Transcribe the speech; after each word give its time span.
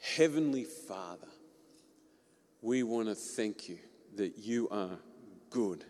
Heavenly 0.00 0.64
Father, 0.64 1.28
we 2.62 2.82
want 2.82 3.08
to 3.08 3.14
thank 3.14 3.68
you 3.68 3.78
that 4.16 4.38
you 4.38 4.68
are 4.70 4.98
good 5.50 5.84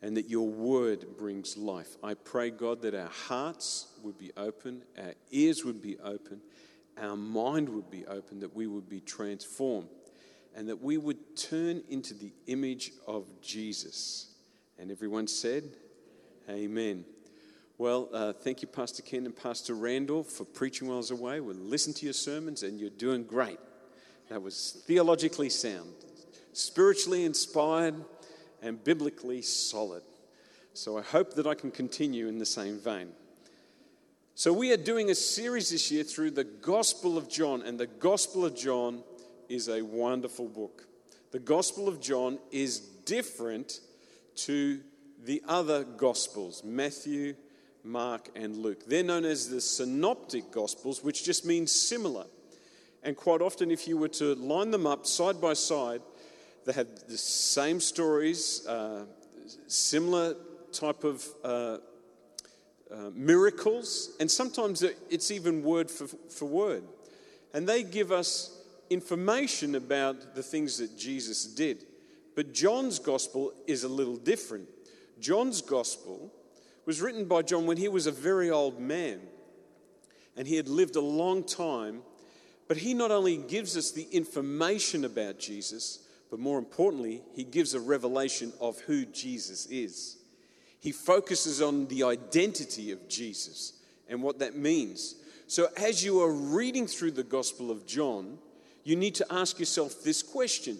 and 0.00 0.16
that 0.16 0.28
your 0.28 0.48
word 0.48 1.04
brings 1.18 1.56
life. 1.56 1.96
I 2.02 2.14
pray, 2.14 2.50
God, 2.50 2.82
that 2.82 2.94
our 2.94 3.08
hearts 3.08 3.88
would 4.02 4.16
be 4.16 4.30
open, 4.36 4.82
our 4.96 5.14
ears 5.30 5.64
would 5.64 5.82
be 5.82 5.98
open, 5.98 6.40
our 7.00 7.16
mind 7.16 7.68
would 7.68 7.90
be 7.90 8.06
open, 8.06 8.40
that 8.40 8.54
we 8.54 8.66
would 8.66 8.88
be 8.88 9.00
transformed, 9.00 9.88
and 10.54 10.68
that 10.68 10.80
we 10.80 10.96
would 10.96 11.36
turn 11.36 11.82
into 11.88 12.14
the 12.14 12.32
image 12.46 12.92
of 13.06 13.26
Jesus. 13.40 14.34
And 14.78 14.90
everyone 14.90 15.26
said, 15.26 15.64
Amen. 16.48 17.04
Well, 17.80 18.08
uh, 18.12 18.32
thank 18.32 18.60
you, 18.60 18.66
Pastor 18.66 19.02
Ken 19.04 19.24
and 19.24 19.36
Pastor 19.36 19.72
Randall, 19.72 20.24
for 20.24 20.44
preaching 20.44 20.88
while 20.88 20.96
I 20.96 20.98
was 20.98 21.12
away. 21.12 21.38
We 21.38 21.54
listened 21.54 21.94
to 21.98 22.06
your 22.06 22.12
sermons, 22.12 22.64
and 22.64 22.80
you're 22.80 22.90
doing 22.90 23.22
great. 23.22 23.60
That 24.30 24.42
was 24.42 24.82
theologically 24.88 25.48
sound, 25.48 25.92
spiritually 26.52 27.24
inspired, 27.24 27.94
and 28.62 28.82
biblically 28.82 29.42
solid. 29.42 30.02
So 30.74 30.98
I 30.98 31.02
hope 31.02 31.34
that 31.34 31.46
I 31.46 31.54
can 31.54 31.70
continue 31.70 32.26
in 32.26 32.38
the 32.38 32.46
same 32.46 32.80
vein. 32.80 33.10
So, 34.34 34.52
we 34.52 34.72
are 34.72 34.76
doing 34.76 35.10
a 35.10 35.14
series 35.14 35.70
this 35.70 35.92
year 35.92 36.02
through 36.02 36.32
the 36.32 36.42
Gospel 36.42 37.16
of 37.16 37.28
John, 37.28 37.62
and 37.62 37.78
the 37.78 37.86
Gospel 37.86 38.44
of 38.44 38.56
John 38.56 39.04
is 39.48 39.68
a 39.68 39.82
wonderful 39.82 40.48
book. 40.48 40.88
The 41.30 41.38
Gospel 41.38 41.86
of 41.86 42.00
John 42.00 42.40
is 42.50 42.80
different 42.80 43.78
to 44.34 44.80
the 45.22 45.44
other 45.46 45.84
Gospels 45.84 46.64
Matthew, 46.64 47.36
Mark, 47.88 48.28
and 48.36 48.56
Luke. 48.56 48.86
They're 48.86 49.02
known 49.02 49.24
as 49.24 49.48
the 49.48 49.60
synoptic 49.60 50.52
gospels, 50.52 51.02
which 51.02 51.24
just 51.24 51.46
means 51.46 51.72
similar. 51.72 52.26
And 53.02 53.16
quite 53.16 53.40
often, 53.40 53.70
if 53.70 53.88
you 53.88 53.96
were 53.96 54.08
to 54.08 54.34
line 54.34 54.70
them 54.70 54.86
up 54.86 55.06
side 55.06 55.40
by 55.40 55.54
side, 55.54 56.02
they 56.66 56.72
have 56.72 56.88
the 57.08 57.16
same 57.16 57.80
stories, 57.80 58.66
uh, 58.66 59.04
similar 59.66 60.36
type 60.72 61.04
of 61.04 61.26
uh, 61.42 61.78
uh, 62.90 63.10
miracles, 63.14 64.16
and 64.20 64.30
sometimes 64.30 64.82
it's 64.82 65.30
even 65.30 65.62
word 65.62 65.90
for, 65.90 66.06
for 66.06 66.44
word. 66.46 66.84
And 67.54 67.66
they 67.66 67.82
give 67.82 68.12
us 68.12 68.62
information 68.90 69.74
about 69.74 70.34
the 70.34 70.42
things 70.42 70.78
that 70.78 70.98
Jesus 70.98 71.44
did. 71.46 71.84
But 72.34 72.52
John's 72.52 72.98
gospel 72.98 73.52
is 73.66 73.84
a 73.84 73.88
little 73.88 74.16
different. 74.16 74.68
John's 75.20 75.62
gospel 75.62 76.32
was 76.88 77.02
written 77.02 77.26
by 77.26 77.42
John 77.42 77.66
when 77.66 77.76
he 77.76 77.86
was 77.86 78.06
a 78.06 78.10
very 78.10 78.50
old 78.50 78.80
man 78.80 79.20
and 80.38 80.48
he 80.48 80.56
had 80.56 80.68
lived 80.68 80.96
a 80.96 81.02
long 81.02 81.44
time. 81.44 82.00
But 82.66 82.78
he 82.78 82.94
not 82.94 83.10
only 83.10 83.36
gives 83.36 83.76
us 83.76 83.90
the 83.90 84.06
information 84.10 85.04
about 85.04 85.38
Jesus, 85.38 85.98
but 86.30 86.40
more 86.40 86.58
importantly, 86.58 87.20
he 87.34 87.44
gives 87.44 87.74
a 87.74 87.80
revelation 87.80 88.54
of 88.58 88.80
who 88.80 89.04
Jesus 89.04 89.66
is. 89.66 90.16
He 90.80 90.90
focuses 90.90 91.60
on 91.60 91.88
the 91.88 92.04
identity 92.04 92.90
of 92.90 93.06
Jesus 93.06 93.74
and 94.08 94.22
what 94.22 94.38
that 94.38 94.56
means. 94.56 95.16
So, 95.46 95.68
as 95.76 96.02
you 96.02 96.22
are 96.22 96.32
reading 96.32 96.86
through 96.86 97.10
the 97.10 97.22
Gospel 97.22 97.70
of 97.70 97.84
John, 97.84 98.38
you 98.82 98.96
need 98.96 99.16
to 99.16 99.26
ask 99.30 99.58
yourself 99.58 100.02
this 100.02 100.22
question 100.22 100.78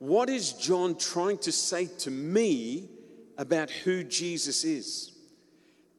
What 0.00 0.28
is 0.28 0.52
John 0.54 0.98
trying 0.98 1.38
to 1.38 1.52
say 1.52 1.86
to 1.98 2.10
me 2.10 2.88
about 3.38 3.70
who 3.70 4.02
Jesus 4.02 4.64
is? 4.64 5.13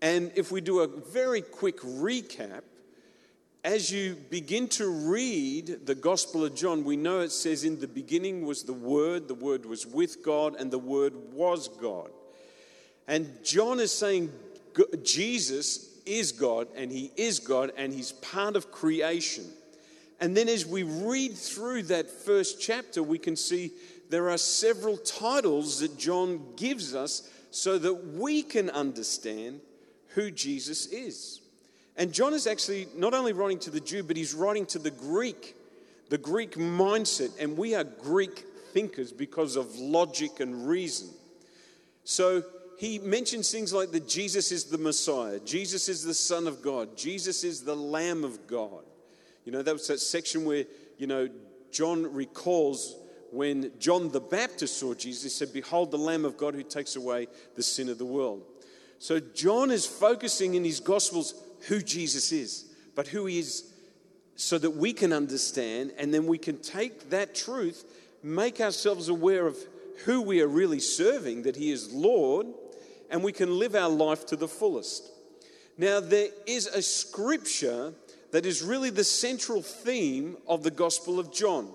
And 0.01 0.31
if 0.35 0.51
we 0.51 0.61
do 0.61 0.81
a 0.81 0.87
very 0.87 1.41
quick 1.41 1.79
recap, 1.79 2.61
as 3.63 3.91
you 3.91 4.15
begin 4.29 4.67
to 4.67 4.87
read 4.87 5.87
the 5.87 5.95
Gospel 5.95 6.45
of 6.45 6.53
John, 6.53 6.83
we 6.83 6.97
know 6.97 7.21
it 7.21 7.31
says, 7.31 7.63
In 7.63 7.79
the 7.79 7.87
beginning 7.87 8.45
was 8.45 8.61
the 8.63 8.73
Word, 8.73 9.27
the 9.27 9.33
Word 9.33 9.65
was 9.65 9.87
with 9.87 10.23
God, 10.23 10.55
and 10.55 10.69
the 10.69 10.77
Word 10.77 11.13
was 11.33 11.67
God. 11.67 12.11
And 13.07 13.31
John 13.43 13.79
is 13.79 13.91
saying 13.91 14.31
Jesus 15.03 15.99
is 16.05 16.31
God, 16.31 16.67
and 16.75 16.91
He 16.91 17.11
is 17.15 17.39
God, 17.39 17.71
and 17.75 17.91
He's 17.91 18.11
part 18.11 18.55
of 18.55 18.71
creation. 18.71 19.45
And 20.19 20.37
then 20.37 20.47
as 20.47 20.65
we 20.65 20.83
read 20.83 21.33
through 21.33 21.83
that 21.83 22.09
first 22.09 22.61
chapter, 22.61 23.01
we 23.01 23.17
can 23.17 23.35
see 23.35 23.71
there 24.09 24.29
are 24.29 24.37
several 24.37 24.97
titles 24.97 25.79
that 25.79 25.97
John 25.97 26.53
gives 26.55 26.93
us 26.93 27.29
so 27.49 27.77
that 27.79 28.13
we 28.13 28.43
can 28.43 28.69
understand 28.69 29.61
who 30.15 30.31
Jesus 30.31 30.87
is. 30.87 31.41
And 31.97 32.11
John 32.11 32.33
is 32.33 32.47
actually 32.47 32.87
not 32.95 33.13
only 33.13 33.33
writing 33.33 33.59
to 33.59 33.69
the 33.69 33.79
Jew, 33.79 34.03
but 34.03 34.17
he's 34.17 34.33
writing 34.33 34.65
to 34.67 34.79
the 34.79 34.91
Greek, 34.91 35.55
the 36.09 36.17
Greek 36.17 36.55
mindset. 36.55 37.31
And 37.39 37.57
we 37.57 37.75
are 37.75 37.83
Greek 37.83 38.45
thinkers 38.73 39.11
because 39.11 39.55
of 39.55 39.75
logic 39.77 40.39
and 40.39 40.67
reason. 40.67 41.09
So 42.03 42.43
he 42.77 42.99
mentions 42.99 43.51
things 43.51 43.73
like 43.73 43.91
that 43.91 44.07
Jesus 44.07 44.51
is 44.51 44.65
the 44.65 44.77
Messiah, 44.77 45.39
Jesus 45.39 45.87
is 45.87 46.03
the 46.03 46.13
Son 46.13 46.47
of 46.47 46.61
God, 46.61 46.97
Jesus 46.97 47.43
is 47.43 47.61
the 47.61 47.75
Lamb 47.75 48.23
of 48.23 48.47
God. 48.47 48.83
You 49.45 49.51
know, 49.51 49.61
that 49.61 49.73
was 49.73 49.87
that 49.87 49.99
section 49.99 50.43
where, 50.43 50.65
you 50.97 51.07
know, 51.07 51.29
John 51.71 52.11
recalls 52.13 52.95
when 53.31 53.71
John 53.79 54.11
the 54.11 54.21
Baptist 54.21 54.77
saw 54.79 54.93
Jesus, 54.93 55.23
he 55.23 55.29
said, 55.29 55.53
Behold 55.53 55.91
the 55.91 55.97
Lamb 55.97 56.25
of 56.25 56.37
God 56.37 56.55
who 56.55 56.63
takes 56.63 56.95
away 56.95 57.27
the 57.55 57.63
sin 57.63 57.89
of 57.89 57.97
the 57.97 58.05
world. 58.05 58.43
So 58.99 59.19
John 59.19 59.71
is 59.71 59.85
focusing 59.85 60.55
in 60.55 60.63
his 60.63 60.79
Gospels 60.79 61.33
who 61.67 61.81
Jesus 61.81 62.31
is, 62.31 62.65
but 62.95 63.07
who 63.07 63.25
he 63.25 63.39
is 63.39 63.71
so 64.35 64.57
that 64.57 64.71
we 64.71 64.93
can 64.93 65.13
understand 65.13 65.93
and 65.97 66.13
then 66.13 66.27
we 66.27 66.37
can 66.37 66.57
take 66.57 67.09
that 67.09 67.35
truth, 67.35 67.85
make 68.23 68.59
ourselves 68.59 69.09
aware 69.09 69.47
of 69.47 69.57
who 70.05 70.21
we 70.21 70.41
are 70.41 70.47
really 70.47 70.79
serving, 70.79 71.43
that 71.43 71.55
he 71.55 71.71
is 71.71 71.93
Lord, 71.93 72.47
and 73.09 73.23
we 73.23 73.31
can 73.31 73.57
live 73.59 73.75
our 73.75 73.89
life 73.89 74.25
to 74.27 74.35
the 74.35 74.47
fullest. 74.47 75.09
Now, 75.77 75.99
there 75.99 76.29
is 76.45 76.67
a 76.67 76.81
scripture 76.81 77.93
that 78.31 78.45
is 78.45 78.61
really 78.61 78.89
the 78.89 79.03
central 79.03 79.61
theme 79.61 80.37
of 80.47 80.63
the 80.63 80.71
Gospel 80.71 81.19
of 81.19 81.31
John. 81.31 81.69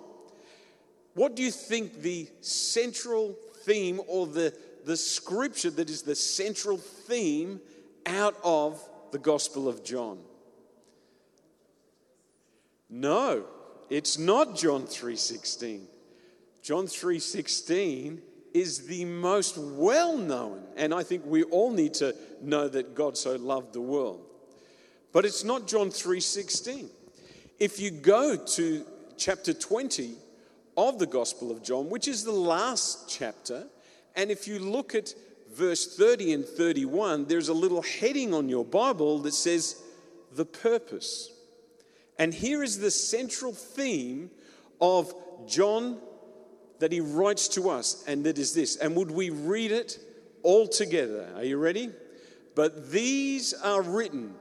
What 1.15 1.35
do 1.35 1.43
you 1.43 1.51
think 1.51 2.01
the 2.01 2.29
central 2.41 3.37
theme 3.65 4.01
or 4.07 4.27
the 4.27 4.55
the 4.85 4.97
scripture 4.97 5.71
that 5.71 5.91
is 5.91 6.03
the 6.03 6.15
central 6.15 6.77
theme 6.77 7.61
out 8.07 8.37
of 8.43 8.83
the 9.13 9.19
Gospel 9.19 9.69
of 9.69 9.85
John? 9.85 10.19
No, 12.89 13.45
it's 13.89 14.19
not 14.19 14.57
John 14.57 14.87
3:16. 14.87 15.87
John 16.63 16.87
3:16 16.87 18.23
is 18.53 18.87
the 18.87 19.05
most 19.05 19.57
well-known 19.57 20.67
and 20.77 20.93
I 20.93 21.05
think 21.05 21.25
we 21.25 21.45
all 21.45 21.71
need 21.71 21.95
to 21.95 22.17
know 22.41 22.69
that 22.69 22.95
God 22.95 23.17
so 23.17 23.37
loved 23.37 23.73
the 23.73 23.81
world. 23.81 24.27
But 25.13 25.25
it's 25.25 25.45
not 25.45 25.67
John 25.67 25.91
3:16. 25.91 26.91
If 27.59 27.79
you 27.79 27.91
go 27.91 28.37
to 28.37 28.87
chapter 29.17 29.53
20 29.53 30.17
of 30.77 30.99
the 30.99 31.07
Gospel 31.07 31.51
of 31.51 31.63
John, 31.63 31.91
which 31.91 32.09
is 32.09 32.25
the 32.25 32.33
last 32.33 33.09
chapter, 33.09 33.69
and 34.17 34.31
if 34.31 34.47
you 34.49 34.59
look 34.59 34.95
at 34.95 35.15
verse 35.53 35.97
30 35.97 36.33
and 36.33 36.45
31, 36.45 37.27
there's 37.27 37.49
a 37.49 37.55
little 37.55 37.83
heading 37.83 38.33
on 38.35 38.49
your 38.49 38.65
Bible 38.65 39.19
that 39.21 39.35
says, 39.35 39.83
the 40.33 40.45
purpose. 40.45 41.33
And 42.19 42.33
here 42.33 42.63
is 42.63 42.79
the 42.79 42.91
central 42.91 43.53
theme 43.53 44.31
of 44.81 45.15
John 45.47 45.99
that 46.79 46.93
he 46.93 47.01
writes 47.01 47.49
to 47.49 47.71
us, 47.71 48.05
and 48.07 48.25
that 48.25 48.39
is 48.39 48.55
this. 48.55 48.77
And 48.77 48.97
would 48.97 49.11
we 49.11 49.31
read 49.31 49.73
it 49.73 49.99
all 50.43 50.67
together? 50.67 51.29
Are 51.37 51.45
you 51.45 51.59
ready? 51.59 51.91
But 52.55 52.91
these 52.91 53.55
are 53.55 53.83
written 53.83 54.35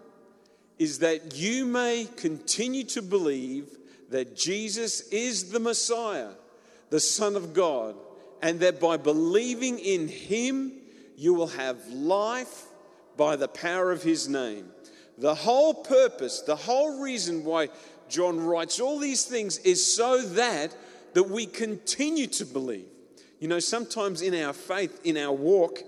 is 0.78 1.00
that 1.00 1.36
you 1.36 1.66
may 1.66 2.08
continue 2.16 2.86
to 2.86 3.02
believe 3.02 3.78
that 4.10 4.36
Jesus 4.36 5.02
is 5.10 5.52
the 5.52 5.60
Messiah, 5.60 6.30
the 6.90 7.02
Son 7.02 7.36
of 7.36 7.54
God 7.54 7.96
and 8.42 8.60
that 8.62 8.80
by 8.80 8.98
believing 8.98 9.80
in 9.80 10.08
him, 10.08 10.74
you 11.16 11.34
will 11.34 11.48
have 11.48 11.86
life 11.88 12.66
by 13.18 13.36
the 13.36 13.48
power 13.48 13.92
of 13.92 14.02
his 14.02 14.30
name. 14.30 14.70
The 15.18 15.36
whole 15.36 15.74
purpose, 15.74 16.42
the 16.42 16.56
whole 16.56 17.02
reason 17.02 17.44
why 17.44 17.70
John 18.08 18.40
writes 18.40 18.80
all 18.80 19.00
these 19.00 19.26
things 19.26 19.58
is 19.60 19.96
so 19.96 20.22
that 20.22 20.76
that 21.14 21.24
we 21.24 21.46
continue 21.46 22.28
to 22.28 22.46
believe. 22.46 22.86
You 23.40 23.48
know, 23.48 23.60
sometimes 23.60 24.22
in 24.22 24.36
our 24.36 24.54
faith, 24.54 25.00
in 25.04 25.18
our 25.18 25.34
walk, 25.34 25.80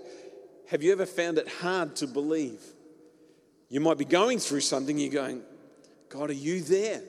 have 0.68 0.82
you 0.82 0.92
ever 0.92 1.06
found 1.06 1.38
it 1.38 1.48
hard 1.48 1.96
to 1.96 2.06
believe? 2.06 2.62
You 3.68 3.80
might 3.80 3.98
be 3.98 4.04
going 4.04 4.38
through 4.38 4.60
something, 4.60 4.98
you're 4.98 5.10
going, 5.10 5.42
God, 6.08 6.30
are 6.30 6.34
you 6.34 6.60
there? 6.62 7.02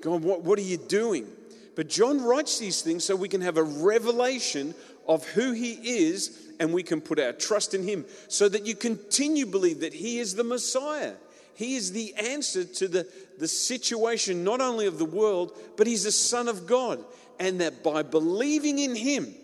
God, 0.00 0.22
what, 0.22 0.42
what 0.42 0.58
are 0.58 0.62
you 0.62 0.76
doing? 0.76 1.26
But 1.74 1.88
John 1.88 2.22
writes 2.22 2.58
these 2.58 2.82
things 2.82 3.04
so 3.04 3.16
we 3.16 3.28
can 3.28 3.40
have 3.40 3.56
a 3.56 3.62
revelation 3.62 4.74
of 5.06 5.26
who 5.28 5.52
he 5.52 5.72
is 5.72 6.52
and 6.60 6.72
we 6.72 6.82
can 6.82 7.00
put 7.00 7.18
our 7.18 7.32
trust 7.32 7.74
in 7.74 7.82
him 7.82 8.04
so 8.28 8.48
that 8.48 8.66
you 8.66 8.74
continue 8.74 9.44
to 9.44 9.50
believe 9.50 9.80
that 9.80 9.94
he 9.94 10.18
is 10.18 10.34
the 10.34 10.44
Messiah. 10.44 11.14
He 11.54 11.76
is 11.76 11.92
the 11.92 12.14
answer 12.14 12.64
to 12.64 12.88
the, 12.88 13.06
the 13.38 13.48
situation 13.48 14.44
not 14.44 14.60
only 14.60 14.86
of 14.86 14.98
the 14.98 15.04
world, 15.04 15.56
but 15.76 15.86
he's 15.86 16.04
the 16.04 16.12
Son 16.12 16.48
of 16.48 16.66
God. 16.66 17.04
And 17.38 17.60
that 17.60 17.82
by 17.82 18.02
believing 18.02 18.78
in 18.78 18.94
him, 18.94 19.34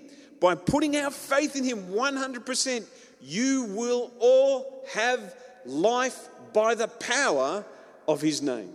by 0.40 0.54
putting 0.54 0.96
our 0.96 1.10
faith 1.10 1.56
in 1.56 1.64
him 1.64 1.88
100%, 1.88 2.84
you 3.20 3.64
will 3.64 4.12
all 4.20 4.84
have 4.92 5.34
life 5.66 6.28
by 6.52 6.74
the 6.74 6.88
power 6.88 7.64
of 8.06 8.20
his 8.20 8.40
name. 8.40 8.72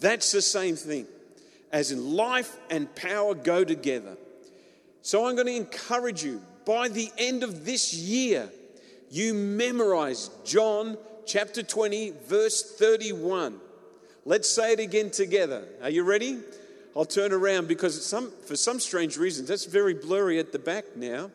That's 0.00 0.32
the 0.32 0.42
same 0.42 0.76
thing, 0.76 1.06
as 1.76 1.92
in 1.92 2.14
life 2.14 2.56
and 2.70 2.92
power 2.94 3.34
go 3.34 3.62
together. 3.62 4.16
So 5.02 5.26
I'm 5.26 5.34
going 5.34 5.46
to 5.46 5.54
encourage 5.54 6.24
you 6.24 6.40
by 6.64 6.88
the 6.88 7.10
end 7.18 7.42
of 7.42 7.66
this 7.66 7.92
year, 7.92 8.48
you 9.10 9.34
memorize 9.34 10.30
John 10.42 10.96
chapter 11.26 11.62
20, 11.62 12.14
verse 12.28 12.62
31. 12.78 13.60
Let's 14.24 14.50
say 14.50 14.72
it 14.72 14.80
again 14.80 15.10
together. 15.10 15.64
Are 15.82 15.90
you 15.90 16.02
ready? 16.02 16.38
I'll 16.96 17.04
turn 17.04 17.30
around 17.30 17.68
because 17.68 18.02
some, 18.06 18.32
for 18.46 18.56
some 18.56 18.80
strange 18.80 19.18
reasons, 19.18 19.48
that's 19.48 19.66
very 19.66 19.92
blurry 19.92 20.38
at 20.38 20.52
the 20.52 20.58
back 20.58 20.96
now. 20.96 21.30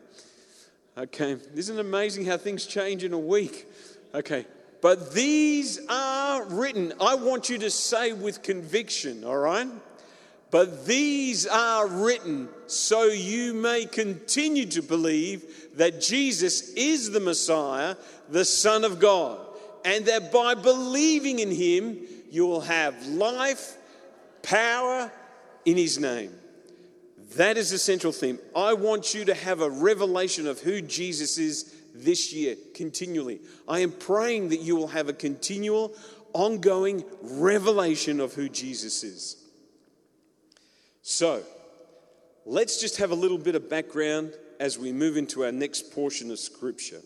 Okay, 0.98 1.36
isn't 1.54 1.78
it 1.78 1.80
amazing 1.80 2.24
how 2.24 2.36
things 2.36 2.66
change 2.66 3.04
in 3.04 3.12
a 3.12 3.18
week? 3.18 3.68
Okay, 4.12 4.44
but 4.80 5.14
these 5.14 5.78
are 5.88 6.44
written. 6.46 6.94
I 7.00 7.14
want 7.14 7.48
you 7.48 7.58
to 7.58 7.70
say 7.70 8.12
with 8.12 8.42
conviction, 8.42 9.22
all 9.22 9.38
right? 9.38 9.68
But 10.52 10.84
these 10.84 11.46
are 11.46 11.88
written 11.88 12.50
so 12.66 13.04
you 13.04 13.54
may 13.54 13.86
continue 13.86 14.66
to 14.66 14.82
believe 14.82 15.76
that 15.78 16.02
Jesus 16.02 16.74
is 16.74 17.10
the 17.10 17.20
Messiah, 17.20 17.96
the 18.28 18.44
Son 18.44 18.84
of 18.84 19.00
God, 19.00 19.40
and 19.82 20.04
that 20.04 20.30
by 20.30 20.54
believing 20.54 21.38
in 21.38 21.50
him, 21.50 21.98
you 22.30 22.46
will 22.46 22.60
have 22.60 23.06
life, 23.06 23.78
power 24.42 25.10
in 25.64 25.78
his 25.78 25.98
name. 25.98 26.34
That 27.36 27.56
is 27.56 27.70
the 27.70 27.78
central 27.78 28.12
theme. 28.12 28.38
I 28.54 28.74
want 28.74 29.14
you 29.14 29.24
to 29.24 29.34
have 29.34 29.62
a 29.62 29.70
revelation 29.70 30.46
of 30.46 30.60
who 30.60 30.82
Jesus 30.82 31.38
is 31.38 31.74
this 31.94 32.30
year 32.34 32.56
continually. 32.74 33.40
I 33.66 33.80
am 33.80 33.90
praying 33.92 34.50
that 34.50 34.60
you 34.60 34.76
will 34.76 34.88
have 34.88 35.08
a 35.08 35.14
continual, 35.14 35.94
ongoing 36.34 37.04
revelation 37.22 38.20
of 38.20 38.34
who 38.34 38.50
Jesus 38.50 39.02
is. 39.02 39.41
So, 41.02 41.42
let's 42.46 42.80
just 42.80 42.96
have 42.96 43.10
a 43.10 43.16
little 43.16 43.38
bit 43.38 43.54
of 43.54 43.68
background 43.68 44.34
as 44.58 44.78
we 44.78 44.92
move 44.92 45.16
into 45.16 45.44
our 45.44 45.52
next 45.52 45.92
portion 45.92 46.30
of 46.30 46.38
Scripture. 46.38 47.00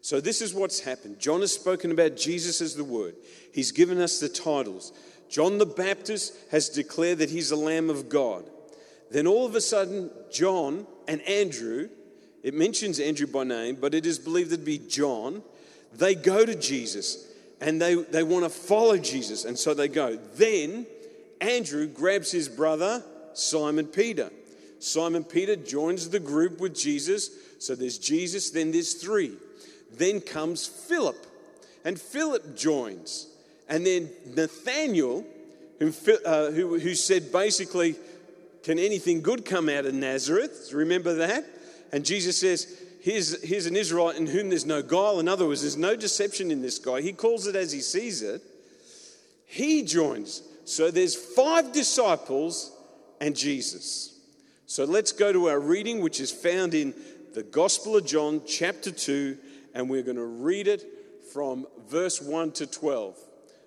So, 0.00 0.20
this 0.20 0.40
is 0.40 0.54
what's 0.54 0.80
happened. 0.80 1.20
John 1.20 1.40
has 1.40 1.52
spoken 1.52 1.92
about 1.92 2.16
Jesus 2.16 2.60
as 2.60 2.74
the 2.74 2.84
Word, 2.84 3.14
he's 3.52 3.72
given 3.72 4.00
us 4.00 4.18
the 4.18 4.28
titles. 4.28 4.92
John 5.28 5.58
the 5.58 5.66
Baptist 5.66 6.34
has 6.50 6.68
declared 6.68 7.18
that 7.18 7.30
he's 7.30 7.50
the 7.50 7.56
Lamb 7.56 7.88
of 7.88 8.08
God. 8.08 8.50
Then, 9.10 9.26
all 9.26 9.46
of 9.46 9.54
a 9.54 9.60
sudden, 9.60 10.10
John 10.32 10.86
and 11.06 11.22
Andrew 11.22 11.88
it 12.42 12.54
mentions 12.54 12.98
Andrew 13.00 13.26
by 13.26 13.44
name, 13.44 13.76
but 13.76 13.94
it 13.94 14.06
is 14.06 14.18
believed 14.18 14.50
to 14.50 14.58
be 14.58 14.78
John. 14.78 15.42
They 15.92 16.14
go 16.14 16.46
to 16.46 16.54
Jesus 16.54 17.26
and 17.60 17.80
they, 17.80 17.94
they 17.94 18.22
want 18.22 18.44
to 18.44 18.48
follow 18.48 18.96
Jesus, 18.96 19.44
and 19.44 19.58
so 19.58 19.74
they 19.74 19.88
go. 19.88 20.16
Then 20.36 20.86
Andrew 21.40 21.86
grabs 21.86 22.30
his 22.30 22.48
brother, 22.48 23.02
Simon 23.34 23.86
Peter. 23.86 24.30
Simon 24.78 25.24
Peter 25.24 25.56
joins 25.56 26.08
the 26.08 26.20
group 26.20 26.60
with 26.60 26.74
Jesus. 26.74 27.30
So 27.58 27.74
there's 27.74 27.98
Jesus, 27.98 28.50
then 28.50 28.72
there's 28.72 28.94
three. 28.94 29.32
Then 29.92 30.20
comes 30.20 30.66
Philip, 30.66 31.26
and 31.84 32.00
Philip 32.00 32.56
joins. 32.56 33.26
And 33.68 33.84
then 33.84 34.10
Nathaniel, 34.34 35.24
who, 35.78 35.92
uh, 36.24 36.50
who, 36.50 36.78
who 36.78 36.94
said 36.94 37.32
basically, 37.32 37.96
Can 38.62 38.78
anything 38.78 39.20
good 39.20 39.44
come 39.44 39.68
out 39.68 39.86
of 39.86 39.94
Nazareth? 39.94 40.70
Remember 40.72 41.14
that? 41.14 41.44
And 41.92 42.04
Jesus 42.04 42.38
says, 42.38 42.80
here's, 43.00 43.42
here's 43.42 43.66
an 43.66 43.76
Israelite 43.76 44.16
in 44.16 44.26
whom 44.26 44.48
there's 44.48 44.66
no 44.66 44.82
guile. 44.82 45.18
In 45.20 45.28
other 45.28 45.46
words, 45.46 45.62
there's 45.62 45.76
no 45.76 45.96
deception 45.96 46.50
in 46.50 46.62
this 46.62 46.78
guy. 46.78 47.00
He 47.00 47.12
calls 47.12 47.46
it 47.46 47.56
as 47.56 47.72
he 47.72 47.80
sees 47.80 48.22
it. 48.22 48.42
He 49.46 49.82
joins. 49.82 50.42
So 50.64 50.90
there's 50.90 51.14
five 51.16 51.72
disciples 51.72 52.76
and 53.20 53.36
Jesus. 53.36 54.18
So 54.66 54.84
let's 54.84 55.12
go 55.12 55.32
to 55.32 55.48
our 55.48 55.58
reading, 55.58 56.00
which 56.00 56.20
is 56.20 56.30
found 56.30 56.74
in 56.74 56.94
the 57.34 57.42
Gospel 57.42 57.96
of 57.96 58.06
John, 58.06 58.42
chapter 58.46 58.90
2, 58.90 59.36
and 59.74 59.88
we're 59.88 60.02
going 60.02 60.16
to 60.16 60.24
read 60.24 60.68
it 60.68 60.84
from 61.32 61.66
verse 61.88 62.20
1 62.20 62.52
to 62.52 62.66
12. 62.66 63.16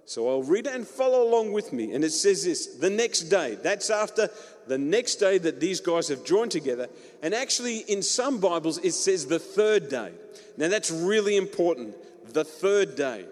So 0.06 0.30
I'll 0.30 0.44
read 0.44 0.68
it 0.68 0.76
and 0.76 0.88
follow 0.88 1.24
along 1.24 1.54
with 1.54 1.72
me. 1.72 1.94
And 1.94 2.04
it 2.04 2.12
says 2.12 2.44
this 2.44 2.68
the 2.68 2.90
next 2.90 3.24
day, 3.24 3.58
that's 3.62 3.90
after 3.90 4.30
the 4.68 4.78
next 4.78 5.16
day 5.16 5.38
that 5.38 5.60
these 5.60 5.80
guys 5.80 6.10
have 6.10 6.26
joined 6.26 6.52
together. 6.52 6.88
And 7.22 7.34
actually, 7.34 7.80
in 7.80 8.02
some 8.02 8.40
Bibles, 8.40 8.78
it 8.80 8.94
says 8.94 9.26
the 9.26 9.40
third 9.40 9.90
day. 9.90 10.12
Now, 10.58 10.68
that's 10.68 10.92
really 10.92 11.38
important. 11.38 11.96
The 12.34 12.44
third 12.44 12.96
day. 12.96 13.26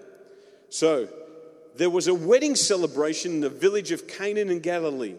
So, 0.69 1.08
there 1.76 1.90
was 1.90 2.08
a 2.08 2.14
wedding 2.14 2.56
celebration 2.56 3.32
in 3.34 3.42
the 3.42 3.50
village 3.50 3.92
of 3.92 4.08
Cana 4.08 4.42
in 4.42 4.60
Galilee. 4.60 5.16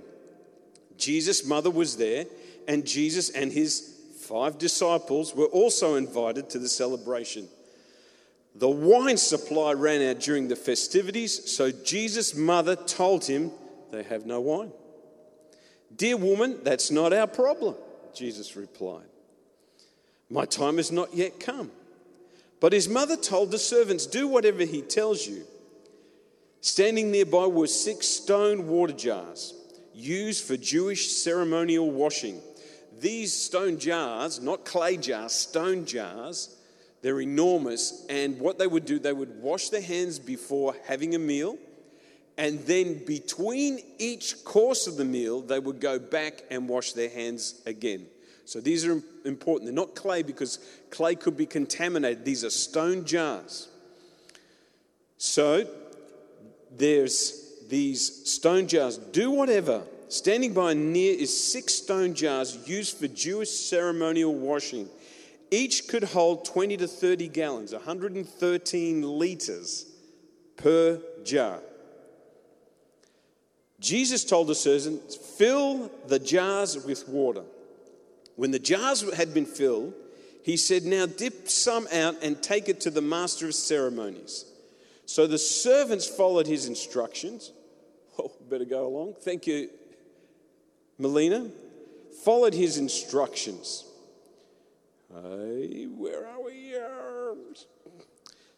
Jesus' 0.97 1.45
mother 1.45 1.71
was 1.71 1.97
there, 1.97 2.27
and 2.69 2.87
Jesus 2.87 3.31
and 3.31 3.53
his 3.53 3.99
five 4.21 4.59
disciples 4.59 5.35
were 5.35 5.47
also 5.47 5.97
invited 5.97 6.51
to 6.51 6.59
the 6.59 6.69
celebration. 6.69 7.49
The 8.55 8.69
wine 8.69 9.17
supply 9.17 9.73
ran 9.73 10.03
out 10.03 10.21
during 10.21 10.49
the 10.49 10.57
festivities, 10.57 11.51
so 11.51 11.71
Jesus' 11.71 12.35
mother 12.35 12.77
told 12.77 13.25
him 13.25 13.51
they 13.91 14.03
have 14.03 14.27
no 14.27 14.41
wine. 14.41 14.73
Dear 15.95 16.17
woman, 16.17 16.59
that's 16.63 16.91
not 16.91 17.13
our 17.13 17.27
problem, 17.27 17.75
Jesus 18.15 18.57
replied. 18.57 19.07
My 20.31 20.45
time 20.47 20.77
has 20.77 20.91
not 20.91 21.15
yet 21.15 21.41
come. 21.41 21.71
But 22.61 22.73
his 22.73 22.89
mother 22.89 23.17
told 23.17 23.51
the 23.51 23.59
servants, 23.59 24.07
Do 24.07 24.29
whatever 24.29 24.65
he 24.65 24.83
tells 24.83 25.27
you. 25.27 25.45
Standing 26.63 27.11
nearby 27.11 27.47
were 27.47 27.67
six 27.67 28.09
stone 28.09 28.67
water 28.69 28.95
jars 28.95 29.53
used 29.93 30.45
for 30.45 30.57
Jewish 30.57 31.11
ceremonial 31.11 31.91
washing. 31.91 32.41
These 32.99 33.35
stone 33.35 33.79
jars, 33.79 34.41
not 34.41 34.65
clay 34.65 34.97
jars, 34.97 35.33
stone 35.33 35.85
jars, 35.85 36.57
they're 37.03 37.21
enormous. 37.21 38.07
And 38.09 38.41
what 38.41 38.59
they 38.59 38.67
would 38.67 38.87
do, 38.87 38.99
they 38.99 39.13
would 39.13 39.43
wash 39.43 39.69
their 39.69 39.83
hands 39.83 40.19
before 40.19 40.75
having 40.87 41.15
a 41.15 41.19
meal 41.19 41.59
and 42.39 42.61
then 42.61 43.05
between 43.05 43.81
each 43.99 44.45
course 44.45 44.87
of 44.87 44.97
the 44.97 45.05
meal, 45.05 45.43
they 45.43 45.59
would 45.59 45.81
go 45.81 45.99
back 45.99 46.43
and 46.51 46.69
wash 46.69 46.93
their 46.93 47.11
hands 47.11 47.61
again. 47.67 48.07
So 48.45 48.61
these 48.61 48.87
are 48.87 49.01
important. 49.25 49.67
They're 49.67 49.75
not 49.75 49.95
clay 49.95 50.23
because 50.23 50.59
clay 50.91 51.15
could 51.15 51.37
be 51.37 51.47
contaminated. 51.47 52.25
These 52.25 52.45
are 52.45 52.51
stone 52.51 53.05
jars. 53.05 53.69
So 55.19 55.67
there's 56.77 57.43
these 57.69 58.31
stone 58.31 58.67
jars. 58.67 58.99
Do 58.99 59.31
whatever. 59.31 59.83
Standing 60.09 60.53
by 60.53 60.75
near 60.75 61.15
is 61.15 61.53
six 61.53 61.75
stone 61.75 62.15
jars 62.15 62.59
used 62.69 62.99
for 62.99 63.09
Jewish 63.09 63.51
ceremonial 63.51 64.35
washing. 64.35 64.89
Each 65.51 65.89
could 65.89 66.05
hold 66.05 66.45
20 66.45 66.77
to 66.79 66.87
30 66.87 67.29
gallons, 67.29 67.73
113 67.73 69.19
liters 69.19 69.87
per 70.57 71.01
jar. 71.25 71.61
Jesus 73.81 74.25
told 74.25 74.49
the 74.49 74.55
servants, 74.55 75.17
Fill 75.17 75.91
the 76.07 76.19
jars 76.19 76.83
with 76.85 77.09
water. 77.09 77.43
When 78.37 78.51
the 78.51 78.59
jars 78.59 79.03
had 79.15 79.35
been 79.35 79.47
filled, 79.47 79.95
he 80.43 80.57
said, 80.57 80.85
Now 80.85 81.07
dip 81.07 81.49
some 81.49 81.87
out 81.93 82.17
and 82.23 82.43
take 82.43 82.69
it 82.69 82.81
to 82.83 82.91
the 82.91 83.03
master 83.03 83.47
of 83.47 83.55
ceremonies. 83.55 84.47
So 85.07 85.27
the 85.27 85.39
servants 85.39 86.07
followed 86.07 86.47
his 86.47 86.67
instructions. 86.67 87.53
Oh, 88.19 88.33
better 88.49 88.65
go 88.65 88.87
along. 88.87 89.15
Thank 89.21 89.47
you, 89.47 89.71
Melina. 90.99 91.51
Followed 92.25 92.55
his 92.55 92.79
instructions. 92.79 93.85
Hey, 95.13 95.85
where 95.85 96.27
are 96.27 96.43
we? 96.43 96.63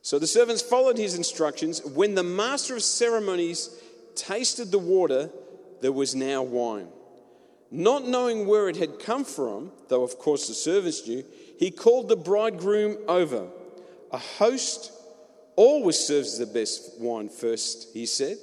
So 0.03 0.19
the 0.19 0.27
servants 0.27 0.61
followed 0.61 0.99
his 0.99 1.15
instructions. 1.15 1.83
When 1.83 2.15
the 2.15 2.23
master 2.23 2.77
of 2.77 2.83
ceremonies 2.83 3.71
tasted 4.15 4.71
the 4.71 4.79
water 4.79 5.31
that 5.81 5.93
was 5.93 6.15
now 6.15 6.43
wine. 6.43 6.89
Not 7.71 8.07
knowing 8.07 8.47
where 8.47 8.69
it 8.69 8.77
had 8.77 8.99
come 8.99 9.25
from, 9.25 9.73
though 9.89 10.03
of 10.03 10.19
course 10.19 10.47
the 10.47 10.55
servants 10.55 11.07
knew, 11.09 11.25
he 11.59 11.71
called 11.71 12.09
the 12.09 12.17
bridegroom 12.17 12.99
over. 13.09 13.49
A 14.13 14.19
host 14.19 14.93
always 15.57 15.99
serves 15.99 16.39
the 16.39 16.47
best 16.47 16.99
wine 17.01 17.29
first, 17.29 17.89
he 17.93 18.07
said. 18.07 18.39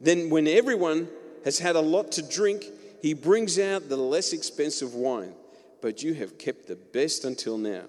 Then, 0.00 0.30
when 0.30 0.46
everyone 0.46 1.08
has 1.44 1.58
had 1.58 1.76
a 1.76 1.80
lot 1.80 2.12
to 2.12 2.22
drink, 2.22 2.64
he 3.00 3.14
brings 3.14 3.58
out 3.58 3.88
the 3.88 3.96
less 3.96 4.32
expensive 4.32 4.94
wine. 4.94 5.34
But 5.80 6.02
you 6.02 6.14
have 6.14 6.38
kept 6.38 6.66
the 6.66 6.76
best 6.76 7.24
until 7.24 7.58
now. 7.58 7.84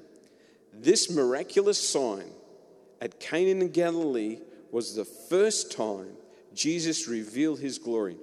This 0.74 1.10
miraculous 1.10 1.90
sign 1.90 2.30
at 3.00 3.20
Cana 3.20 3.52
in 3.52 3.70
Galilee 3.70 4.40
was 4.72 4.96
the 4.96 5.06
first 5.06 5.72
time 5.72 6.18
Jesus 6.54 7.08
revealed 7.08 7.60
his 7.60 7.78
glory, 7.78 8.18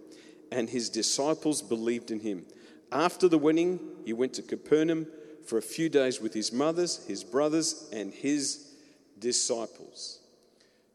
and 0.50 0.68
his 0.68 0.90
disciples 0.90 1.62
believed 1.62 2.10
in 2.10 2.20
him. 2.20 2.44
After 2.90 3.28
the 3.28 3.38
wedding, 3.38 3.80
he 4.04 4.12
went 4.12 4.34
to 4.34 4.42
Capernaum 4.42 5.06
for 5.46 5.58
a 5.58 5.62
few 5.62 5.88
days 5.88 6.20
with 6.20 6.34
his 6.34 6.52
mothers, 6.52 7.04
his 7.06 7.24
brothers, 7.24 7.88
and 7.92 8.12
his 8.12 8.72
disciples. 9.18 10.21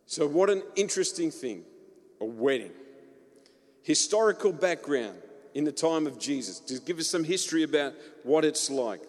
So, 0.08 0.26
what 0.26 0.50
an 0.50 0.64
interesting 0.76 1.32
thing 1.32 1.64
a 2.20 2.26
wedding. 2.26 2.72
Historical 3.84 4.52
background 4.52 5.18
in 5.54 5.66
the 5.66 5.72
time 5.72 6.08
of 6.08 6.18
Jesus, 6.18 6.60
to 6.62 6.80
give 6.80 6.98
us 6.98 7.08
some 7.08 7.24
history 7.24 7.64
about 7.64 7.94
what 8.24 8.46
it's 8.46 8.70
like. 8.70 9.02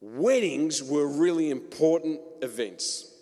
Weddings 0.00 0.82
were 0.82 1.06
really 1.06 1.50
important 1.50 2.20
events. 2.40 3.12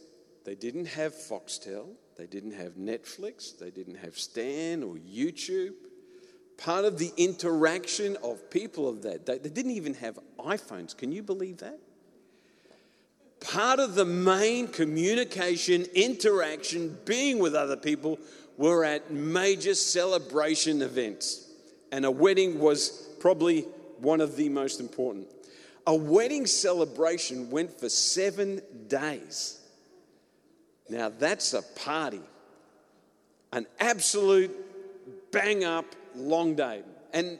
They 0.44 0.54
didn't 0.54 0.86
have 0.86 1.14
Foxtel, 1.14 1.86
they 2.16 2.26
didn't 2.26 2.52
have 2.52 2.72
Netflix, 2.74 3.58
they 3.58 3.70
didn't 3.70 3.96
have 3.96 4.18
Stan 4.18 4.82
or 4.82 4.94
YouTube. 4.96 5.72
Part 6.56 6.84
of 6.84 6.98
the 6.98 7.12
interaction 7.16 8.16
of 8.22 8.50
people 8.50 8.88
of 8.88 9.02
that 9.02 9.24
day, 9.24 9.38
they 9.38 9.48
didn't 9.48 9.72
even 9.72 9.94
have 9.94 10.18
iPhones. 10.38 10.96
Can 10.96 11.12
you 11.12 11.22
believe 11.22 11.58
that? 11.58 11.78
Part 13.40 13.78
of 13.78 13.94
the 13.94 14.04
main 14.04 14.68
communication, 14.68 15.86
interaction, 15.94 16.98
being 17.04 17.38
with 17.38 17.54
other 17.54 17.76
people 17.76 18.18
were 18.56 18.84
at 18.84 19.10
major 19.12 19.74
celebration 19.74 20.82
events. 20.82 21.48
And 21.92 22.04
a 22.04 22.10
wedding 22.10 22.58
was 22.58 23.08
probably 23.20 23.62
one 24.00 24.20
of 24.20 24.36
the 24.36 24.48
most 24.48 24.80
important. 24.80 25.28
A 25.86 25.94
wedding 25.94 26.46
celebration 26.46 27.50
went 27.50 27.72
for 27.72 27.88
seven 27.88 28.60
days. 28.88 29.60
Now, 30.90 31.10
that's 31.10 31.54
a 31.54 31.62
party, 31.62 32.20
an 33.52 33.66
absolute 33.78 34.54
bang 35.30 35.64
up 35.64 35.86
long 36.14 36.54
day. 36.54 36.82
And, 37.12 37.38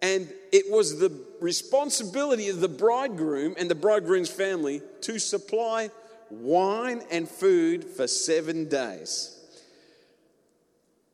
and 0.00 0.32
it 0.52 0.70
was 0.70 0.98
the 0.98 1.10
responsibility 1.44 2.48
of 2.48 2.60
the 2.60 2.68
bridegroom 2.68 3.54
and 3.58 3.70
the 3.70 3.74
bridegroom's 3.74 4.30
family 4.30 4.80
to 5.02 5.18
supply 5.18 5.90
wine 6.30 7.02
and 7.10 7.28
food 7.28 7.84
for 7.84 8.06
seven 8.06 8.66
days. 8.66 9.38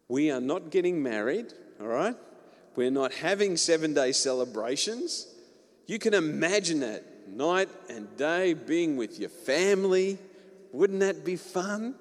We 0.06 0.30
are 0.30 0.40
not 0.40 0.70
getting 0.70 1.02
married, 1.02 1.52
all 1.80 1.88
right? 1.88 2.14
We're 2.76 2.92
not 2.92 3.12
having 3.12 3.56
seven 3.56 3.92
day 3.92 4.12
celebrations. 4.12 5.26
You 5.88 5.98
can 5.98 6.14
imagine 6.14 6.78
that 6.80 7.28
night 7.28 7.68
and 7.88 8.16
day 8.16 8.54
being 8.54 8.96
with 8.96 9.18
your 9.18 9.30
family. 9.30 10.16
Wouldn't 10.72 11.00
that 11.00 11.24
be 11.24 11.34
fun? 11.34 11.96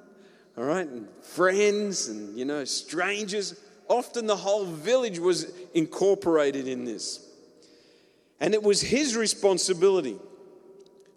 All 0.56 0.66
right, 0.66 0.88
and 0.88 1.08
friends 1.24 2.10
and, 2.10 2.38
you 2.38 2.46
know, 2.46 2.64
strangers. 2.64 3.60
Often 3.88 4.28
the 4.28 4.36
whole 4.36 4.66
village 4.66 5.18
was 5.18 5.52
incorporated 5.74 6.68
in 6.68 6.86
this. 6.86 7.26
And 8.40 8.54
it 8.54 8.64
was 8.64 8.82
his 8.82 9.16
responsibility. 9.16 10.18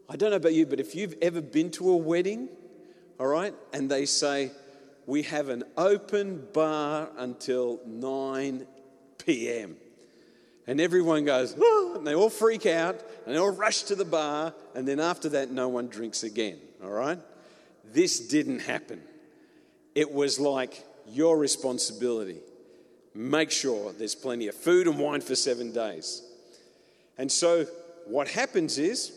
I 0.09 0.17
don't 0.17 0.31
know 0.31 0.37
about 0.37 0.55
you, 0.55 0.67
but 0.67 0.81
if 0.81 0.95
you've 0.95 1.15
ever 1.23 1.41
been 1.41 1.71
to 1.73 1.91
a 1.91 1.97
wedding, 1.97 2.49
all 3.19 3.29
right, 3.29 3.55
and 3.73 3.91
they 3.91 4.05
say, 4.07 4.51
we 5.07 5.23
have 5.23 5.49
an 5.49 5.65
open 5.77 6.47
bar 6.53 7.09
until 7.17 7.81
9 7.87 8.67
p.m. 9.25 9.77
And 10.67 10.81
everyone 10.81 11.25
goes, 11.25 11.55
oh, 11.59 11.95
and 11.97 12.07
they 12.07 12.15
all 12.15 12.31
freak 12.31 12.67
out 12.67 13.01
and 13.27 13.35
they 13.35 13.39
all 13.39 13.51
rush 13.51 13.83
to 13.85 13.95
the 13.95 14.05
bar. 14.05 14.55
And 14.75 14.87
then 14.87 15.01
after 15.01 15.29
that, 15.31 15.51
no 15.51 15.69
one 15.69 15.89
drinks 15.89 16.23
again. 16.23 16.59
All 16.83 16.91
right? 16.91 17.19
This 17.93 18.21
didn't 18.21 18.61
happen. 18.61 19.03
It 19.95 20.13
was 20.13 20.39
like 20.39 20.85
your 21.09 21.37
responsibility. 21.37 22.41
Make 23.15 23.51
sure 23.51 23.93
there's 23.93 24.15
plenty 24.15 24.49
of 24.49 24.55
food 24.55 24.87
and 24.87 24.99
wine 24.99 25.21
for 25.21 25.35
seven 25.35 25.73
days. 25.73 26.23
And 27.19 27.31
so 27.31 27.67
what 28.07 28.29
happens 28.29 28.79
is, 28.79 29.13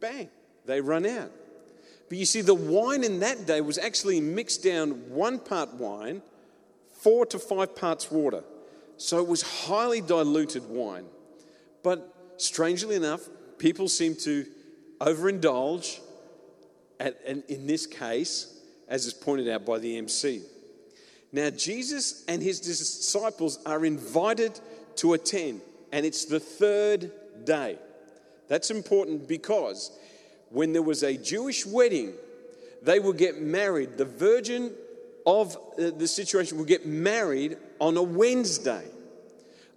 bang, 0.00 0.28
they 0.66 0.80
run 0.80 1.06
out. 1.06 1.30
But 2.08 2.18
you 2.18 2.24
see, 2.24 2.40
the 2.40 2.54
wine 2.54 3.04
in 3.04 3.20
that 3.20 3.46
day 3.46 3.60
was 3.60 3.78
actually 3.78 4.20
mixed 4.20 4.64
down 4.64 5.10
one 5.10 5.38
part 5.38 5.74
wine, 5.74 6.22
four 7.00 7.24
to 7.26 7.38
five 7.38 7.76
parts 7.76 8.10
water. 8.10 8.42
So 8.96 9.18
it 9.20 9.28
was 9.28 9.42
highly 9.42 10.00
diluted 10.00 10.68
wine. 10.68 11.06
But 11.82 12.14
strangely 12.36 12.96
enough, 12.96 13.28
people 13.58 13.88
seem 13.88 14.16
to 14.16 14.44
overindulge, 15.00 16.00
at, 16.98 17.18
and 17.26 17.42
in 17.48 17.66
this 17.66 17.86
case, 17.86 18.60
as 18.88 19.06
is 19.06 19.14
pointed 19.14 19.48
out 19.48 19.64
by 19.64 19.78
the 19.78 19.96
MC. 19.96 20.42
Now, 21.32 21.50
Jesus 21.50 22.24
and 22.26 22.42
his 22.42 22.60
disciples 22.60 23.60
are 23.64 23.84
invited 23.86 24.58
to 24.96 25.12
attend, 25.12 25.60
and 25.92 26.04
it's 26.04 26.24
the 26.24 26.40
third 26.40 27.12
day. 27.44 27.78
That's 28.48 28.70
important 28.70 29.28
because 29.28 29.92
when 30.50 30.72
there 30.72 30.82
was 30.82 31.02
a 31.02 31.16
Jewish 31.16 31.64
wedding, 31.64 32.12
they 32.82 32.98
would 32.98 33.16
get 33.16 33.40
married. 33.40 33.96
The 33.96 34.04
virgin 34.04 34.72
of 35.26 35.56
uh, 35.56 35.90
the 35.96 36.08
situation 36.08 36.58
would 36.58 36.68
get 36.68 36.86
married 36.86 37.56
on 37.78 37.96
a 37.96 38.02
Wednesday. 38.02 38.84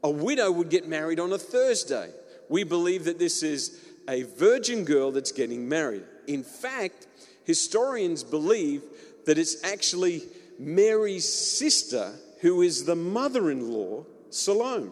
A 0.03 0.09
widow 0.09 0.51
would 0.51 0.69
get 0.69 0.87
married 0.87 1.19
on 1.19 1.31
a 1.31 1.37
Thursday. 1.37 2.09
We 2.49 2.63
believe 2.63 3.05
that 3.05 3.19
this 3.19 3.43
is 3.43 3.79
a 4.07 4.23
virgin 4.23 4.83
girl 4.83 5.11
that's 5.11 5.31
getting 5.31 5.69
married. 5.69 6.03
In 6.27 6.43
fact, 6.43 7.07
historians 7.45 8.23
believe 8.23 8.83
that 9.25 9.37
it's 9.37 9.63
actually 9.63 10.23
Mary's 10.59 11.31
sister 11.31 12.13
who 12.41 12.61
is 12.61 12.85
the 12.85 12.95
mother 12.95 13.49
in 13.51 13.71
law, 13.71 14.05
Salome. 14.29 14.91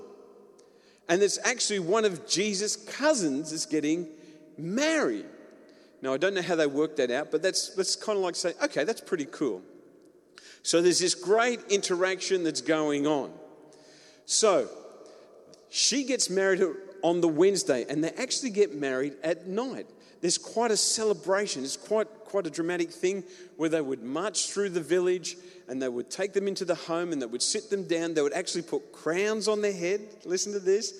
And 1.11 1.21
it's 1.21 1.37
actually 1.43 1.79
one 1.79 2.05
of 2.05 2.25
Jesus' 2.25 2.77
cousins 2.77 3.51
is 3.51 3.65
getting 3.65 4.07
married. 4.57 5.25
Now, 6.01 6.13
I 6.13 6.17
don't 6.17 6.33
know 6.33 6.41
how 6.41 6.55
they 6.55 6.67
worked 6.67 6.95
that 6.97 7.11
out, 7.11 7.31
but 7.31 7.41
that's, 7.41 7.75
that's 7.75 7.97
kind 7.97 8.17
of 8.17 8.23
like 8.23 8.33
saying, 8.37 8.55
okay, 8.63 8.85
that's 8.85 9.01
pretty 9.01 9.25
cool. 9.25 9.61
So 10.63 10.81
there's 10.81 10.99
this 10.99 11.13
great 11.13 11.59
interaction 11.67 12.45
that's 12.45 12.61
going 12.61 13.07
on. 13.07 13.33
So 14.25 14.69
she 15.69 16.05
gets 16.05 16.29
married 16.29 16.63
on 17.01 17.19
the 17.19 17.27
Wednesday, 17.27 17.85
and 17.89 18.01
they 18.01 18.11
actually 18.11 18.51
get 18.51 18.73
married 18.73 19.15
at 19.21 19.47
night. 19.47 19.87
There's 20.21 20.37
quite 20.37 20.71
a 20.71 20.77
celebration. 20.77 21.63
It's 21.63 21.77
quite, 21.77 22.07
quite 22.25 22.47
a 22.47 22.49
dramatic 22.49 22.91
thing 22.91 23.23
where 23.57 23.69
they 23.69 23.81
would 23.81 24.03
march 24.03 24.51
through 24.51 24.69
the 24.69 24.81
village 24.81 25.35
and 25.67 25.81
they 25.81 25.89
would 25.89 26.09
take 26.09 26.33
them 26.33 26.47
into 26.47 26.63
the 26.63 26.75
home 26.75 27.11
and 27.11 27.21
they 27.21 27.25
would 27.25 27.41
sit 27.41 27.69
them 27.69 27.87
down. 27.87 28.13
They 28.13 28.21
would 28.21 28.33
actually 28.33 28.63
put 28.63 28.91
crowns 28.91 29.47
on 29.47 29.61
their 29.61 29.73
head. 29.73 30.01
Listen 30.25 30.53
to 30.53 30.59
this. 30.59 30.93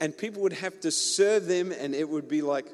And 0.00 0.16
people 0.16 0.42
would 0.42 0.52
have 0.52 0.78
to 0.80 0.92
serve 0.92 1.46
them, 1.46 1.72
and 1.72 1.92
it 1.92 2.08
would 2.08 2.28
be 2.28 2.40
like 2.40 2.66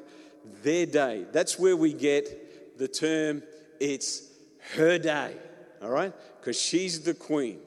their 0.61 0.85
day. 0.85 1.25
That's 1.31 1.57
where 1.57 1.75
we 1.75 1.91
get 1.91 2.77
the 2.77 2.87
term, 2.87 3.41
it's 3.79 4.29
her 4.75 4.99
day, 4.99 5.33
all 5.81 5.89
right? 5.89 6.13
Because 6.39 6.59
she's 6.59 7.01
the 7.01 7.15
queen. 7.15 7.59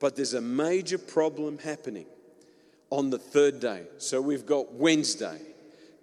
But 0.00 0.16
there's 0.16 0.34
a 0.34 0.40
major 0.40 0.98
problem 0.98 1.58
happening 1.58 2.06
on 2.90 3.10
the 3.10 3.18
third 3.18 3.60
day. 3.60 3.84
So 3.98 4.20
we've 4.20 4.46
got 4.46 4.72
Wednesday, 4.72 5.38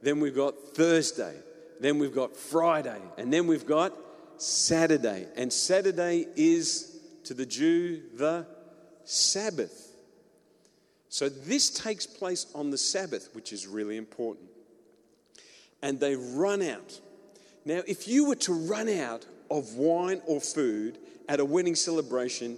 then 0.01 0.21
we've 0.21 0.35
got 0.35 0.55
Thursday, 0.73 1.33
then 1.79 1.99
we've 1.99 2.13
got 2.13 2.35
Friday, 2.35 3.01
and 3.17 3.31
then 3.31 3.47
we've 3.47 3.65
got 3.65 3.93
Saturday. 4.37 5.27
And 5.35 5.51
Saturday 5.51 6.25
is 6.35 6.99
to 7.25 7.33
the 7.33 7.45
Jew 7.45 8.01
the 8.13 8.45
Sabbath. 9.03 9.95
So 11.09 11.29
this 11.29 11.69
takes 11.69 12.05
place 12.05 12.45
on 12.53 12.69
the 12.69 12.77
Sabbath, 12.77 13.29
which 13.33 13.53
is 13.53 13.65
really 13.65 13.97
important 13.97 14.49
and 15.81 15.99
they 15.99 16.15
run 16.15 16.61
out. 16.61 16.99
Now, 17.65 17.81
if 17.87 18.07
you 18.07 18.27
were 18.27 18.35
to 18.35 18.53
run 18.53 18.89
out 18.89 19.25
of 19.51 19.75
wine 19.75 20.21
or 20.25 20.41
food 20.41 20.97
at 21.29 21.39
a 21.39 21.45
wedding 21.45 21.75
celebration, 21.75 22.57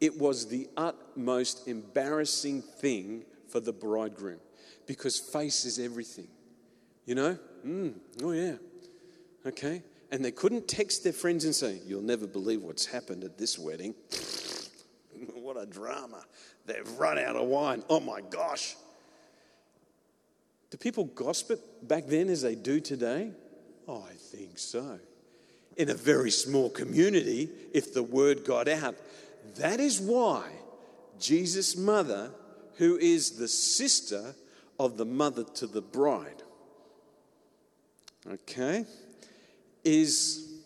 it 0.00 0.18
was 0.18 0.46
the 0.46 0.68
utmost 0.76 1.66
embarrassing 1.66 2.62
thing 2.62 3.24
for 3.48 3.60
the 3.60 3.72
bridegroom 3.72 4.40
because 4.86 5.18
face 5.18 5.64
is 5.64 5.78
everything. 5.78 6.28
You 7.06 7.14
know? 7.14 7.38
Mm, 7.66 7.94
oh, 8.22 8.32
yeah. 8.32 8.56
Okay. 9.46 9.82
And 10.10 10.24
they 10.24 10.30
couldn't 10.30 10.68
text 10.68 11.04
their 11.04 11.12
friends 11.12 11.44
and 11.44 11.54
say, 11.54 11.80
You'll 11.86 12.02
never 12.02 12.26
believe 12.26 12.62
what's 12.62 12.86
happened 12.86 13.24
at 13.24 13.38
this 13.38 13.58
wedding. 13.58 13.94
What 15.34 15.56
a 15.56 15.66
drama. 15.66 16.24
They've 16.66 16.88
run 16.98 17.18
out 17.18 17.34
of 17.34 17.48
wine. 17.48 17.82
Oh 17.88 18.00
my 18.00 18.20
gosh. 18.20 18.76
Do 20.70 20.76
people 20.76 21.04
gossip 21.04 21.88
back 21.88 22.06
then 22.06 22.28
as 22.28 22.42
they 22.42 22.54
do 22.54 22.80
today? 22.80 23.32
Oh, 23.88 24.04
I 24.06 24.12
think 24.12 24.58
so. 24.58 25.00
In 25.78 25.88
a 25.88 25.94
very 25.94 26.30
small 26.30 26.68
community, 26.68 27.48
if 27.72 27.94
the 27.94 28.02
word 28.02 28.44
got 28.44 28.68
out. 28.68 28.94
That 29.56 29.80
is 29.80 30.00
why 30.00 30.50
Jesus' 31.18 31.76
mother, 31.76 32.30
who 32.76 32.98
is 32.98 33.32
the 33.32 33.48
sister 33.48 34.34
of 34.78 34.98
the 34.98 35.06
mother 35.06 35.44
to 35.44 35.66
the 35.66 35.80
bride, 35.80 36.42
okay, 38.32 38.84
is, 39.84 40.60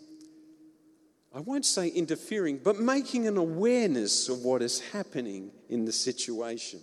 I 1.35 1.41
won't 1.41 1.65
say 1.65 1.89
interfering, 1.89 2.59
but 2.63 2.79
making 2.79 3.27
an 3.27 3.37
awareness 3.37 4.29
of 4.29 4.41
what 4.41 4.63
is 4.63 4.81
happening 4.81 5.51
in 5.69 5.85
the 5.85 5.93
situation. 5.93 6.81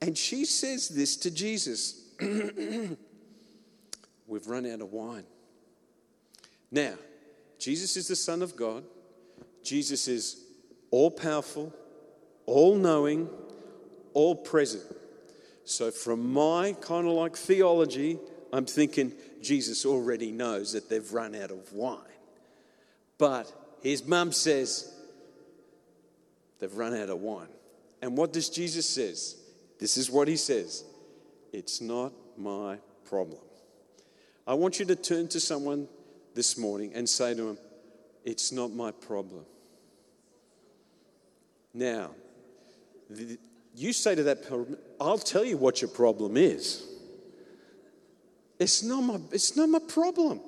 And 0.00 0.16
she 0.18 0.44
says 0.44 0.88
this 0.88 1.16
to 1.16 1.30
Jesus 1.30 2.00
We've 4.26 4.46
run 4.46 4.66
out 4.66 4.80
of 4.80 4.92
wine. 4.92 5.24
Now, 6.70 6.94
Jesus 7.58 7.96
is 7.96 8.08
the 8.08 8.16
Son 8.16 8.42
of 8.42 8.56
God. 8.56 8.84
Jesus 9.62 10.08
is 10.08 10.44
all 10.90 11.10
powerful, 11.10 11.72
all 12.46 12.76
knowing, 12.76 13.28
all 14.12 14.34
present. 14.34 14.82
So, 15.64 15.90
from 15.90 16.32
my 16.32 16.74
kind 16.80 17.06
of 17.06 17.14
like 17.14 17.36
theology, 17.36 18.18
I'm 18.54 18.66
thinking 18.66 19.12
Jesus 19.42 19.84
already 19.84 20.30
knows 20.30 20.74
that 20.74 20.88
they've 20.88 21.12
run 21.12 21.34
out 21.34 21.50
of 21.50 21.72
wine. 21.72 21.98
But 23.18 23.52
his 23.82 24.06
mum 24.06 24.30
says 24.30 24.94
they've 26.60 26.72
run 26.72 26.94
out 26.94 27.10
of 27.10 27.20
wine. 27.20 27.48
And 28.00 28.16
what 28.16 28.32
does 28.32 28.48
Jesus 28.48 28.88
says? 28.88 29.36
This 29.80 29.96
is 29.96 30.08
what 30.08 30.28
he 30.28 30.36
says. 30.36 30.84
It's 31.52 31.80
not 31.80 32.12
my 32.38 32.78
problem. 33.04 33.40
I 34.46 34.54
want 34.54 34.78
you 34.78 34.84
to 34.84 34.94
turn 34.94 35.26
to 35.28 35.40
someone 35.40 35.88
this 36.36 36.56
morning 36.56 36.92
and 36.94 37.08
say 37.08 37.34
to 37.34 37.48
him, 37.48 37.58
It's 38.24 38.52
not 38.52 38.70
my 38.70 38.92
problem. 38.92 39.46
Now, 41.72 42.12
you 43.74 43.92
say 43.92 44.14
to 44.14 44.22
that 44.22 44.48
person, 44.48 44.78
I'll 45.00 45.18
tell 45.18 45.44
you 45.44 45.56
what 45.56 45.82
your 45.82 45.90
problem 45.90 46.36
is. 46.36 46.93
It's 48.58 48.82
not 48.82 49.00
my, 49.02 49.18
it's 49.32 49.56
not 49.56 49.68
my 49.68 49.80
problem. 49.80 50.40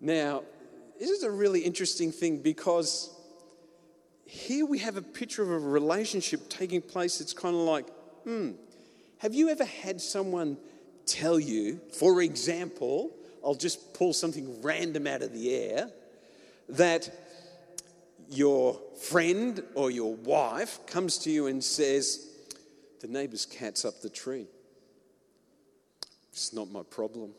Now, 0.00 0.44
this 0.98 1.10
is 1.10 1.22
a 1.22 1.30
really 1.30 1.60
interesting 1.60 2.12
thing 2.12 2.38
because 2.38 3.14
here 4.24 4.66
we 4.66 4.78
have 4.78 4.96
a 4.96 5.02
picture 5.02 5.42
of 5.42 5.50
a 5.50 5.58
relationship 5.58 6.48
taking 6.48 6.82
place. 6.82 7.20
It's 7.20 7.32
kind 7.32 7.54
of 7.54 7.62
like, 7.62 7.88
hmm, 8.24 8.52
have 9.18 9.34
you 9.34 9.48
ever 9.48 9.64
had 9.64 10.00
someone 10.00 10.56
tell 11.06 11.40
you, 11.40 11.80
for 11.92 12.22
example, 12.22 13.10
I'll 13.44 13.54
just 13.54 13.94
pull 13.94 14.12
something 14.12 14.62
random 14.62 15.06
out 15.06 15.22
of 15.22 15.32
the 15.32 15.54
air, 15.54 15.90
that 16.68 17.10
your 18.28 18.78
friend 19.00 19.62
or 19.74 19.90
your 19.90 20.14
wife 20.14 20.86
comes 20.86 21.18
to 21.18 21.30
you 21.30 21.46
and 21.46 21.64
says, 21.64 22.28
The 23.00 23.08
neighbour's 23.08 23.46
cat's 23.46 23.84
up 23.84 24.00
the 24.02 24.10
tree. 24.10 24.46
It's 26.38 26.52
not 26.52 26.70
my 26.70 26.84
problem. 26.84 27.32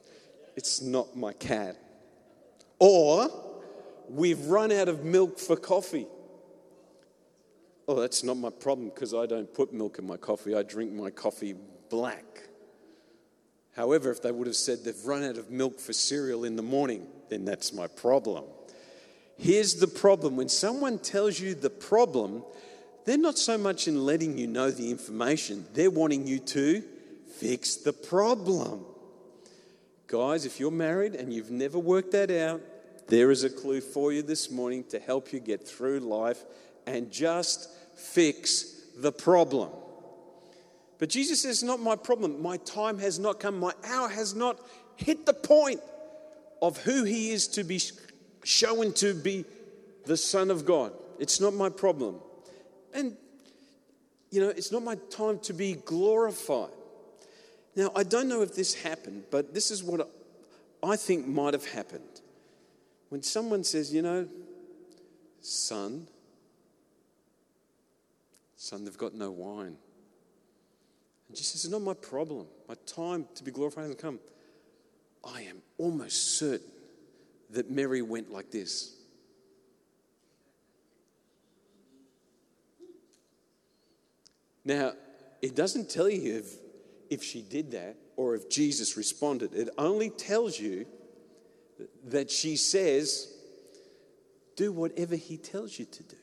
it's 0.56 0.82
not 0.82 1.16
my 1.16 1.32
cat. 1.32 1.74
Or, 2.78 3.30
we've 4.10 4.44
run 4.44 4.70
out 4.70 4.88
of 4.88 5.06
milk 5.06 5.38
for 5.38 5.56
coffee. 5.56 6.06
Oh, 7.88 7.98
that's 7.98 8.22
not 8.22 8.36
my 8.36 8.50
problem 8.50 8.90
because 8.90 9.14
I 9.14 9.24
don't 9.24 9.52
put 9.54 9.72
milk 9.72 9.98
in 9.98 10.06
my 10.06 10.18
coffee. 10.18 10.54
I 10.54 10.64
drink 10.64 10.92
my 10.92 11.08
coffee 11.08 11.54
black. 11.88 12.42
However, 13.74 14.10
if 14.10 14.20
they 14.20 14.30
would 14.30 14.46
have 14.46 14.56
said 14.56 14.84
they've 14.84 15.06
run 15.06 15.24
out 15.24 15.38
of 15.38 15.50
milk 15.50 15.80
for 15.80 15.94
cereal 15.94 16.44
in 16.44 16.56
the 16.56 16.62
morning, 16.62 17.06
then 17.30 17.46
that's 17.46 17.72
my 17.72 17.86
problem. 17.86 18.44
Here's 19.38 19.76
the 19.76 19.88
problem 19.88 20.36
when 20.36 20.50
someone 20.50 20.98
tells 20.98 21.40
you 21.40 21.54
the 21.54 21.70
problem, 21.70 22.44
they're 23.06 23.16
not 23.16 23.38
so 23.38 23.56
much 23.56 23.88
in 23.88 24.04
letting 24.04 24.36
you 24.36 24.46
know 24.46 24.70
the 24.70 24.90
information, 24.90 25.64
they're 25.72 25.90
wanting 25.90 26.26
you 26.26 26.38
to 26.38 26.84
fix 27.34 27.76
the 27.76 27.92
problem. 27.92 28.84
Guys, 30.06 30.44
if 30.44 30.60
you're 30.60 30.70
married 30.70 31.14
and 31.14 31.32
you've 31.32 31.50
never 31.50 31.78
worked 31.78 32.12
that 32.12 32.30
out, 32.30 32.60
there 33.08 33.30
is 33.30 33.44
a 33.44 33.50
clue 33.50 33.80
for 33.80 34.12
you 34.12 34.22
this 34.22 34.50
morning 34.50 34.84
to 34.90 34.98
help 34.98 35.32
you 35.32 35.40
get 35.40 35.66
through 35.66 36.00
life 36.00 36.44
and 36.86 37.10
just 37.10 37.68
fix 37.96 38.82
the 38.96 39.12
problem. 39.12 39.70
But 40.98 41.08
Jesus 41.08 41.42
says, 41.42 41.62
Not 41.62 41.80
my 41.80 41.96
problem. 41.96 42.40
My 42.40 42.58
time 42.58 42.98
has 42.98 43.18
not 43.18 43.40
come. 43.40 43.58
My 43.58 43.72
hour 43.84 44.08
has 44.08 44.34
not 44.34 44.58
hit 44.96 45.26
the 45.26 45.34
point 45.34 45.80
of 46.60 46.78
who 46.78 47.04
he 47.04 47.30
is 47.30 47.48
to 47.48 47.64
be 47.64 47.80
shown 48.44 48.92
to 48.94 49.14
be 49.14 49.44
the 50.06 50.16
Son 50.16 50.50
of 50.50 50.64
God. 50.64 50.92
It's 51.18 51.40
not 51.40 51.54
my 51.54 51.70
problem. 51.70 52.20
And, 52.94 53.16
you 54.30 54.40
know, 54.40 54.48
it's 54.50 54.70
not 54.70 54.82
my 54.82 54.96
time 55.10 55.38
to 55.40 55.52
be 55.52 55.74
glorified. 55.74 56.70
Now, 57.74 57.90
I 57.96 58.02
don't 58.02 58.28
know 58.28 58.42
if 58.42 58.54
this 58.54 58.74
happened, 58.74 59.24
but 59.30 59.54
this 59.54 59.70
is 59.70 59.82
what 59.82 60.08
I 60.82 60.96
think 60.96 61.26
might 61.26 61.54
have 61.54 61.64
happened. 61.66 62.20
When 63.08 63.22
someone 63.22 63.64
says, 63.64 63.92
you 63.92 64.02
know, 64.02 64.28
son, 65.40 66.06
son, 68.56 68.84
they've 68.84 68.96
got 68.96 69.14
no 69.14 69.30
wine. 69.30 69.76
And 71.28 71.36
Jesus 71.36 71.48
says, 71.48 71.64
it's 71.64 71.72
not 71.72 71.82
my 71.82 71.94
problem. 71.94 72.46
My 72.68 72.74
time 72.86 73.26
to 73.36 73.44
be 73.44 73.50
glorified 73.50 73.82
hasn't 73.82 74.00
come. 74.00 74.18
I 75.24 75.42
am 75.42 75.62
almost 75.78 76.38
certain 76.38 76.66
that 77.50 77.70
Mary 77.70 78.02
went 78.02 78.30
like 78.30 78.50
this. 78.50 78.96
Now, 84.64 84.92
it 85.40 85.54
doesn't 85.56 85.90
tell 85.90 86.08
you 86.08 86.36
if, 86.36 86.54
if 87.12 87.22
she 87.22 87.42
did 87.42 87.72
that 87.72 87.96
or 88.16 88.34
if 88.34 88.48
Jesus 88.48 88.96
responded. 88.96 89.54
It 89.54 89.68
only 89.78 90.10
tells 90.10 90.58
you 90.58 90.86
that 92.04 92.30
she 92.30 92.56
says, 92.56 93.32
Do 94.56 94.72
whatever 94.72 95.16
he 95.16 95.36
tells 95.36 95.78
you 95.78 95.84
to 95.84 96.02
do. 96.02 96.16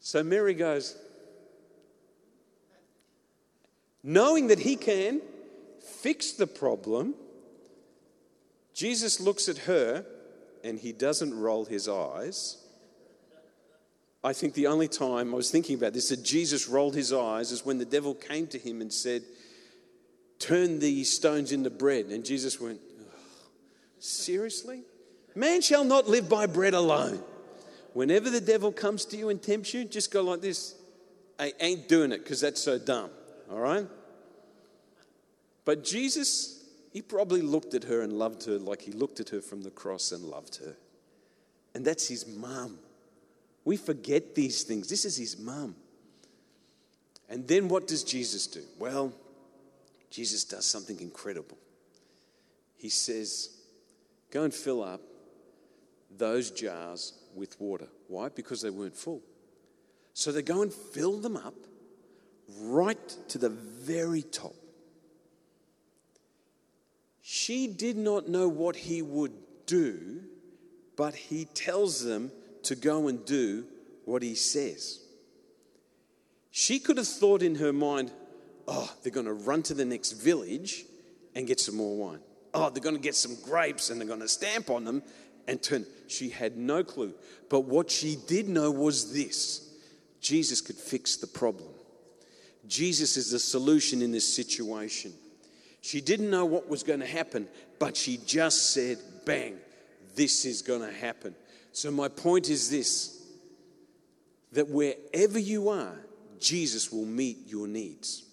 So 0.00 0.22
Mary 0.22 0.54
goes, 0.54 0.96
knowing 4.02 4.46
that 4.46 4.60
he 4.60 4.76
can 4.76 5.20
fix 5.80 6.32
the 6.32 6.46
problem 6.46 7.14
Jesus 8.78 9.18
looks 9.18 9.48
at 9.48 9.58
her 9.58 10.06
and 10.62 10.78
he 10.78 10.92
doesn't 10.92 11.36
roll 11.36 11.64
his 11.64 11.88
eyes. 11.88 12.58
I 14.22 14.32
think 14.32 14.54
the 14.54 14.66
only 14.66 14.88
time 14.88 15.32
I 15.32 15.36
was 15.36 15.50
thinking 15.50 15.76
about 15.76 15.92
this 15.92 16.08
that 16.08 16.24
Jesus 16.24 16.68
rolled 16.68 16.94
his 16.94 17.12
eyes 17.12 17.52
is 17.52 17.64
when 17.64 17.78
the 17.78 17.84
devil 17.84 18.14
came 18.14 18.46
to 18.48 18.58
him 18.58 18.80
and 18.80 18.92
said, 18.92 19.22
Turn 20.38 20.78
these 20.78 21.12
stones 21.12 21.52
into 21.52 21.70
bread. 21.70 22.06
And 22.06 22.24
Jesus 22.24 22.60
went, 22.60 22.80
Seriously? 23.98 24.82
Man 25.34 25.60
shall 25.60 25.84
not 25.84 26.08
live 26.08 26.28
by 26.28 26.46
bread 26.46 26.74
alone. 26.74 27.22
Whenever 27.92 28.30
the 28.30 28.40
devil 28.40 28.72
comes 28.72 29.04
to 29.06 29.16
you 29.16 29.28
and 29.28 29.42
tempts 29.42 29.72
you, 29.74 29.84
just 29.84 30.10
go 30.10 30.22
like 30.22 30.40
this 30.40 30.74
I 31.38 31.52
ain't 31.60 31.88
doing 31.88 32.12
it 32.12 32.24
because 32.24 32.40
that's 32.40 32.60
so 32.60 32.78
dumb. 32.78 33.10
All 33.50 33.60
right? 33.60 33.86
But 35.64 35.84
Jesus 35.84 36.58
he 36.92 37.02
probably 37.02 37.42
looked 37.42 37.74
at 37.74 37.84
her 37.84 38.00
and 38.00 38.12
loved 38.12 38.44
her 38.46 38.58
like 38.58 38.82
he 38.82 38.92
looked 38.92 39.20
at 39.20 39.28
her 39.28 39.40
from 39.40 39.62
the 39.62 39.70
cross 39.70 40.10
and 40.10 40.24
loved 40.24 40.56
her. 40.56 40.76
And 41.74 41.84
that's 41.84 42.08
his 42.08 42.26
mum. 42.26 42.78
We 43.68 43.76
forget 43.76 44.34
these 44.34 44.62
things. 44.62 44.88
This 44.88 45.04
is 45.04 45.18
his 45.18 45.38
mum. 45.38 45.76
And 47.28 47.46
then 47.46 47.68
what 47.68 47.86
does 47.86 48.02
Jesus 48.02 48.46
do? 48.46 48.62
Well, 48.78 49.12
Jesus 50.08 50.44
does 50.44 50.64
something 50.64 50.98
incredible. 51.00 51.58
He 52.78 52.88
says, 52.88 53.50
Go 54.30 54.44
and 54.44 54.54
fill 54.54 54.82
up 54.82 55.02
those 56.16 56.50
jars 56.50 57.12
with 57.34 57.60
water. 57.60 57.88
Why? 58.06 58.30
Because 58.30 58.62
they 58.62 58.70
weren't 58.70 58.96
full. 58.96 59.20
So 60.14 60.32
they 60.32 60.40
go 60.40 60.62
and 60.62 60.72
fill 60.72 61.18
them 61.18 61.36
up 61.36 61.54
right 62.62 63.16
to 63.28 63.36
the 63.36 63.50
very 63.50 64.22
top. 64.22 64.54
She 67.20 67.66
did 67.66 67.98
not 67.98 68.30
know 68.30 68.48
what 68.48 68.76
he 68.76 69.02
would 69.02 69.34
do, 69.66 70.22
but 70.96 71.14
he 71.14 71.44
tells 71.44 72.02
them 72.02 72.32
to 72.68 72.76
go 72.76 73.08
and 73.08 73.24
do 73.24 73.64
what 74.04 74.22
he 74.22 74.34
says. 74.34 75.00
She 76.50 76.78
could 76.78 76.98
have 76.98 77.08
thought 77.08 77.42
in 77.42 77.54
her 77.56 77.72
mind, 77.72 78.10
oh, 78.66 78.92
they're 79.02 79.12
going 79.12 79.26
to 79.26 79.32
run 79.32 79.62
to 79.64 79.74
the 79.74 79.86
next 79.86 80.12
village 80.12 80.84
and 81.34 81.46
get 81.46 81.60
some 81.60 81.76
more 81.76 81.96
wine. 81.96 82.20
Oh, 82.52 82.68
they're 82.68 82.82
going 82.82 82.96
to 82.96 83.00
get 83.00 83.14
some 83.14 83.36
grapes 83.42 83.88
and 83.88 83.98
they're 84.00 84.08
going 84.08 84.20
to 84.20 84.28
stamp 84.28 84.68
on 84.68 84.84
them 84.84 85.02
and 85.46 85.62
turn. 85.62 85.86
She 86.08 86.28
had 86.28 86.58
no 86.58 86.84
clue. 86.84 87.14
But 87.48 87.60
what 87.60 87.90
she 87.90 88.16
did 88.26 88.48
know 88.48 88.70
was 88.70 89.14
this 89.14 89.74
Jesus 90.20 90.60
could 90.60 90.76
fix 90.76 91.16
the 91.16 91.26
problem. 91.26 91.70
Jesus 92.66 93.16
is 93.16 93.30
the 93.30 93.38
solution 93.38 94.02
in 94.02 94.12
this 94.12 94.30
situation. 94.30 95.14
She 95.80 96.02
didn't 96.02 96.28
know 96.28 96.44
what 96.44 96.68
was 96.68 96.82
going 96.82 97.00
to 97.00 97.06
happen, 97.06 97.48
but 97.78 97.96
she 97.96 98.18
just 98.26 98.74
said, 98.74 98.98
bang, 99.24 99.56
this 100.16 100.44
is 100.44 100.60
going 100.60 100.82
to 100.82 100.92
happen. 100.92 101.34
So, 101.72 101.90
my 101.90 102.08
point 102.08 102.48
is 102.48 102.70
this 102.70 103.14
that 104.52 104.68
wherever 104.68 105.38
you 105.38 105.68
are, 105.68 105.96
Jesus 106.40 106.90
will 106.90 107.04
meet 107.04 107.46
your 107.46 107.68
needs. 107.68 108.24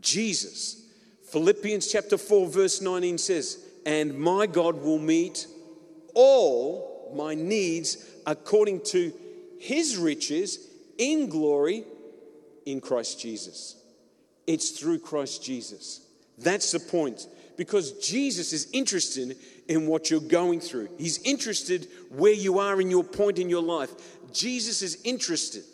Jesus. 0.00 0.84
Philippians 1.30 1.90
chapter 1.90 2.16
4, 2.16 2.46
verse 2.46 2.80
19 2.80 3.18
says, 3.18 3.58
And 3.84 4.18
my 4.18 4.46
God 4.46 4.82
will 4.82 4.98
meet 4.98 5.46
all 6.14 7.12
my 7.14 7.34
needs 7.34 8.04
according 8.26 8.82
to 8.82 9.12
his 9.58 9.96
riches 9.96 10.68
in 10.96 11.28
glory 11.28 11.84
in 12.64 12.80
Christ 12.80 13.20
Jesus. 13.20 13.76
It's 14.46 14.70
through 14.70 15.00
Christ 15.00 15.42
Jesus. 15.42 16.06
That's 16.38 16.72
the 16.72 16.80
point. 16.80 17.26
Because 17.58 17.92
Jesus 17.94 18.52
is 18.52 18.68
interested 18.72 19.36
in 19.66 19.88
what 19.88 20.10
you're 20.10 20.20
going 20.20 20.60
through. 20.60 20.88
He's 20.96 21.18
interested 21.24 21.88
where 22.08 22.32
you 22.32 22.60
are 22.60 22.80
in 22.80 22.88
your 22.88 23.02
point 23.02 23.40
in 23.40 23.50
your 23.50 23.62
life. 23.62 23.90
Jesus 24.32 24.80
is 24.80 25.02
interested. 25.02 25.64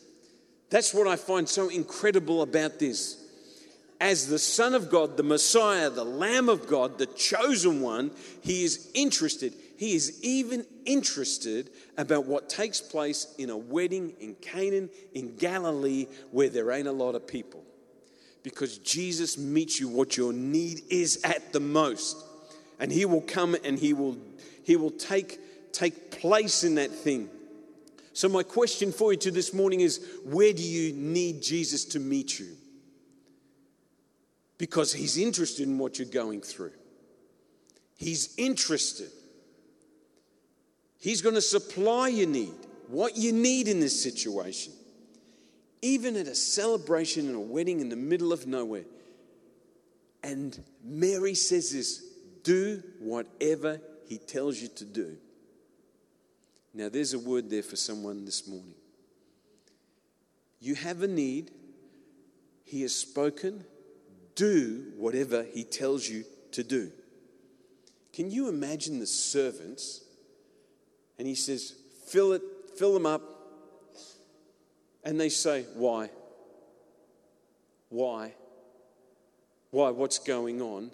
That's 0.70 0.94
what 0.94 1.06
I 1.06 1.16
find 1.16 1.46
so 1.46 1.68
incredible 1.68 2.40
about 2.40 2.78
this. 2.78 3.20
As 4.00 4.26
the 4.26 4.38
Son 4.38 4.74
of 4.74 4.90
God, 4.90 5.18
the 5.18 5.22
Messiah, 5.22 5.90
the 5.90 6.04
Lamb 6.04 6.48
of 6.48 6.66
God, 6.66 6.96
the 6.96 7.06
chosen 7.06 7.82
one, 7.82 8.10
he 8.40 8.64
is 8.64 8.90
interested. 8.94 9.52
He 9.76 9.94
is 9.94 10.24
even 10.24 10.64
interested 10.86 11.68
about 11.98 12.24
what 12.24 12.48
takes 12.48 12.80
place 12.80 13.34
in 13.36 13.50
a 13.50 13.56
wedding 13.56 14.14
in 14.20 14.36
Cana, 14.36 14.88
in 15.12 15.36
Galilee, 15.36 16.06
where 16.30 16.48
there 16.48 16.70
ain't 16.70 16.88
a 16.88 16.92
lot 16.92 17.14
of 17.14 17.26
people 17.26 17.62
because 18.44 18.76
Jesus 18.78 19.36
meets 19.38 19.80
you 19.80 19.88
what 19.88 20.16
your 20.16 20.32
need 20.32 20.82
is 20.90 21.18
at 21.24 21.52
the 21.52 21.60
most. 21.60 22.22
And 22.78 22.92
he 22.92 23.06
will 23.06 23.22
come 23.22 23.56
and 23.64 23.76
he 23.76 23.92
will 23.92 24.16
he 24.62 24.76
will 24.76 24.92
take 24.92 25.72
take 25.72 26.12
place 26.12 26.62
in 26.62 26.76
that 26.76 26.92
thing. 26.92 27.28
So 28.12 28.28
my 28.28 28.44
question 28.44 28.92
for 28.92 29.12
you 29.12 29.18
to 29.20 29.32
this 29.32 29.52
morning 29.52 29.80
is 29.80 30.06
where 30.24 30.52
do 30.52 30.62
you 30.62 30.92
need 30.92 31.42
Jesus 31.42 31.84
to 31.86 31.98
meet 31.98 32.38
you? 32.38 32.56
Because 34.58 34.92
he's 34.92 35.18
interested 35.18 35.66
in 35.66 35.78
what 35.78 35.98
you're 35.98 36.06
going 36.06 36.40
through. 36.42 36.72
He's 37.96 38.34
interested. 38.36 39.10
He's 41.00 41.22
going 41.22 41.34
to 41.34 41.40
supply 41.40 42.08
your 42.08 42.28
need, 42.28 42.54
what 42.88 43.16
you 43.16 43.32
need 43.32 43.68
in 43.68 43.80
this 43.80 44.00
situation 44.00 44.72
even 45.84 46.16
at 46.16 46.26
a 46.26 46.34
celebration 46.34 47.26
and 47.26 47.36
a 47.36 47.40
wedding 47.40 47.80
in 47.80 47.90
the 47.90 47.96
middle 47.96 48.32
of 48.32 48.46
nowhere. 48.46 48.86
And 50.22 50.58
Mary 50.82 51.34
says 51.34 51.72
this 51.72 52.02
do 52.42 52.82
whatever 53.00 53.82
he 54.08 54.16
tells 54.16 54.58
you 54.58 54.68
to 54.68 54.84
do. 54.86 55.18
Now, 56.72 56.88
there's 56.88 57.12
a 57.12 57.18
word 57.18 57.50
there 57.50 57.62
for 57.62 57.76
someone 57.76 58.24
this 58.24 58.48
morning. 58.48 58.74
You 60.58 60.74
have 60.74 61.02
a 61.02 61.06
need, 61.06 61.50
he 62.64 62.80
has 62.80 62.94
spoken, 62.94 63.62
do 64.34 64.92
whatever 64.96 65.44
he 65.52 65.64
tells 65.64 66.08
you 66.08 66.24
to 66.52 66.64
do. 66.64 66.92
Can 68.14 68.30
you 68.30 68.48
imagine 68.48 69.00
the 69.00 69.06
servants? 69.06 70.00
And 71.18 71.28
he 71.28 71.34
says, 71.34 71.74
fill 72.06 72.32
it, 72.32 72.42
fill 72.78 72.94
them 72.94 73.04
up, 73.04 73.33
and 75.04 75.20
they 75.20 75.28
say, 75.28 75.64
Why? 75.74 76.10
Why? 77.88 78.34
Why? 79.70 79.90
What's 79.90 80.18
going 80.18 80.62
on? 80.62 80.90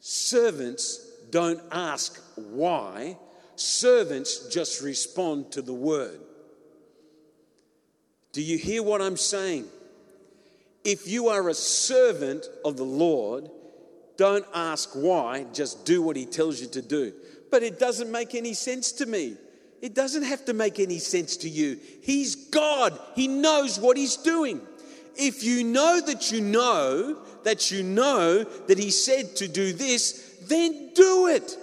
Servants 0.00 1.08
don't 1.30 1.60
ask 1.72 2.22
why, 2.36 3.18
servants 3.56 4.48
just 4.48 4.82
respond 4.82 5.52
to 5.52 5.62
the 5.62 5.74
word. 5.74 6.20
Do 8.32 8.42
you 8.42 8.58
hear 8.58 8.82
what 8.82 9.02
I'm 9.02 9.16
saying? 9.16 9.66
If 10.84 11.08
you 11.08 11.28
are 11.28 11.48
a 11.48 11.54
servant 11.54 12.46
of 12.64 12.76
the 12.76 12.84
Lord, 12.84 13.50
don't 14.16 14.46
ask 14.54 14.90
why, 14.94 15.46
just 15.52 15.84
do 15.84 16.02
what 16.02 16.16
he 16.16 16.24
tells 16.26 16.60
you 16.60 16.68
to 16.68 16.82
do. 16.82 17.12
But 17.50 17.62
it 17.62 17.78
doesn't 17.78 18.10
make 18.10 18.34
any 18.34 18.54
sense 18.54 18.92
to 18.92 19.06
me. 19.06 19.36
It 19.80 19.94
doesn't 19.94 20.24
have 20.24 20.44
to 20.46 20.54
make 20.54 20.80
any 20.80 20.98
sense 20.98 21.36
to 21.38 21.48
you. 21.48 21.78
He's 22.02 22.34
God, 22.34 22.98
He 23.14 23.28
knows 23.28 23.78
what 23.78 23.96
He's 23.96 24.16
doing. 24.16 24.60
If 25.16 25.42
you 25.42 25.64
know 25.64 26.00
that 26.00 26.30
you 26.30 26.40
know 26.40 27.18
that 27.44 27.70
you 27.70 27.82
know 27.82 28.44
that 28.44 28.78
He 28.78 28.90
said 28.90 29.36
to 29.36 29.48
do 29.48 29.72
this, 29.72 30.36
then 30.48 30.90
do 30.94 31.28
it. 31.28 31.56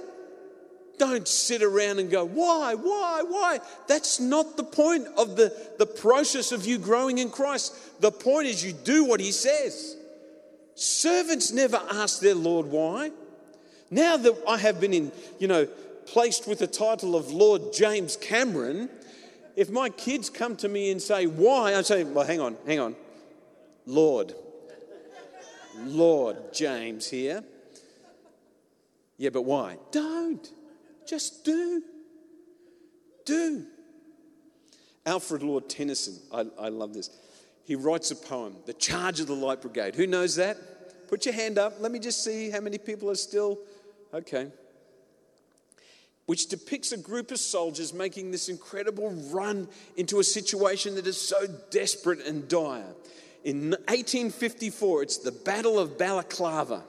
Don't 0.97 1.28
sit 1.28 1.62
around 1.62 1.99
and 1.99 2.10
go, 2.10 2.23
why, 2.23 2.73
why, 2.75 3.23
why? 3.28 3.60
That's 3.88 4.21
not 4.21 4.56
the 4.56 4.63
point 4.63 5.08
of 5.17 5.36
the, 5.36 5.54
the 5.78 5.86
process 5.86 6.54
of 6.54 6.65
you 6.65 6.78
growing 6.78 7.17
in 7.17 7.30
Christ. 7.30 8.01
The 8.01 8.12
point 8.12 8.47
is 8.47 8.63
you 8.63 8.71
do 8.71 9.04
what 9.04 9.19
He 9.19 9.32
says. 9.32 9.97
Servants 10.75 11.51
never 11.51 11.82
ask 11.91 12.21
their 12.21 12.36
Lord 12.36 12.67
why. 12.67 13.12
Now 13.91 14.17
that 14.17 14.36
I 14.47 14.58
have 14.58 14.80
been 14.80 14.93
in, 14.93 15.12
you 15.39 15.47
know, 15.47 15.67
placed 16.06 16.48
with 16.48 16.60
the 16.60 16.68
title 16.68 17.15
of 17.15 17.32
Lord 17.32 17.74
James 17.74 18.15
Cameron, 18.18 18.89
if 19.56 19.70
my 19.70 19.89
kids 19.89 20.30
come 20.30 20.56
to 20.58 20.68
me 20.68 20.91
and 20.91 21.02
say, 21.02 21.26
Why? 21.28 21.76
I 21.76 21.82
say, 21.82 22.04
Well, 22.04 22.26
hang 22.26 22.39
on, 22.39 22.58
hang 22.65 22.80
on. 22.80 22.96
Lord. 23.86 24.34
Lord 25.78 26.54
James 26.54 27.10
here. 27.10 27.44
Yeah, 29.18 29.30
but 29.30 29.44
why? 29.44 29.78
Don't. 29.91 30.50
Just 31.08 31.44
do. 31.44 31.84
Do. 33.26 33.65
Alfred 35.06 35.44
Lord 35.44 35.70
Tennyson, 35.70 36.20
I, 36.34 36.46
I 36.60 36.70
love 36.70 36.94
this. 36.94 37.10
He 37.65 37.76
writes 37.76 38.12
a 38.12 38.15
poem, 38.15 38.56
The 38.65 38.74
Charge 38.74 39.20
of 39.20 39.28
the 39.28 39.36
Light 39.36 39.62
Brigade. 39.62 39.96
Who 39.96 40.08
knows 40.08 40.36
that? 40.36 41.08
Put 41.08 41.26
your 41.26 41.36
hand 41.36 41.58
up. 41.58 41.76
Let 41.80 41.91
me 41.91 42.00
just 42.00 42.24
see 42.24 42.50
how 42.50 42.60
many 42.60 42.78
people 42.78 43.10
are 43.10 43.15
still. 43.15 43.60
Okay 44.13 44.48
which 46.25 46.47
depicts 46.47 46.91
a 46.91 46.97
group 46.97 47.31
of 47.31 47.39
soldiers 47.39 47.93
making 47.93 48.31
this 48.31 48.49
incredible 48.49 49.11
run 49.31 49.67
into 49.95 50.19
a 50.19 50.23
situation 50.23 50.95
that 50.95 51.07
is 51.07 51.19
so 51.19 51.45
desperate 51.69 52.25
and 52.25 52.47
dire. 52.47 52.93
In 53.43 53.71
1854, 53.71 55.03
it's 55.03 55.17
the 55.17 55.31
Battle 55.31 55.77
of 55.77 55.97
Balaclava. 55.97 56.83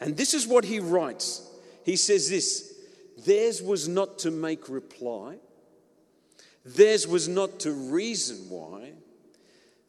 And 0.00 0.16
this 0.16 0.34
is 0.34 0.48
what 0.48 0.64
he 0.64 0.80
writes. 0.80 1.48
He 1.84 1.94
says 1.94 2.28
this 2.28 2.74
Theirs 3.24 3.62
was 3.62 3.86
not 3.88 4.18
to 4.20 4.32
make 4.32 4.68
reply, 4.68 5.36
theirs 6.64 7.06
was 7.06 7.28
not 7.28 7.60
to 7.60 7.72
reason 7.72 8.48
why, 8.48 8.92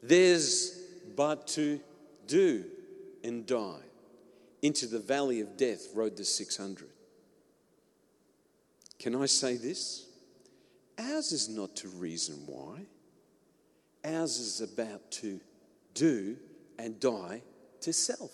theirs 0.03 0.79
but 1.15 1.47
to 1.47 1.79
do 2.27 2.65
and 3.23 3.45
die. 3.45 3.81
Into 4.61 4.87
the 4.87 4.99
valley 4.99 5.41
of 5.41 5.57
death 5.57 5.87
rode 5.93 6.15
the 6.15 6.23
600. 6.23 6.92
Can 8.99 9.15
I 9.15 9.25
say 9.25 9.57
this? 9.57 10.07
Ours 10.97 11.31
is 11.31 11.49
not 11.49 11.75
to 11.77 11.87
reason 11.87 12.35
why, 12.45 12.85
ours 14.05 14.37
is 14.37 14.61
about 14.61 15.11
to 15.11 15.39
do 15.93 16.37
and 16.77 16.99
die 16.99 17.41
to 17.81 17.93
self. 17.93 18.31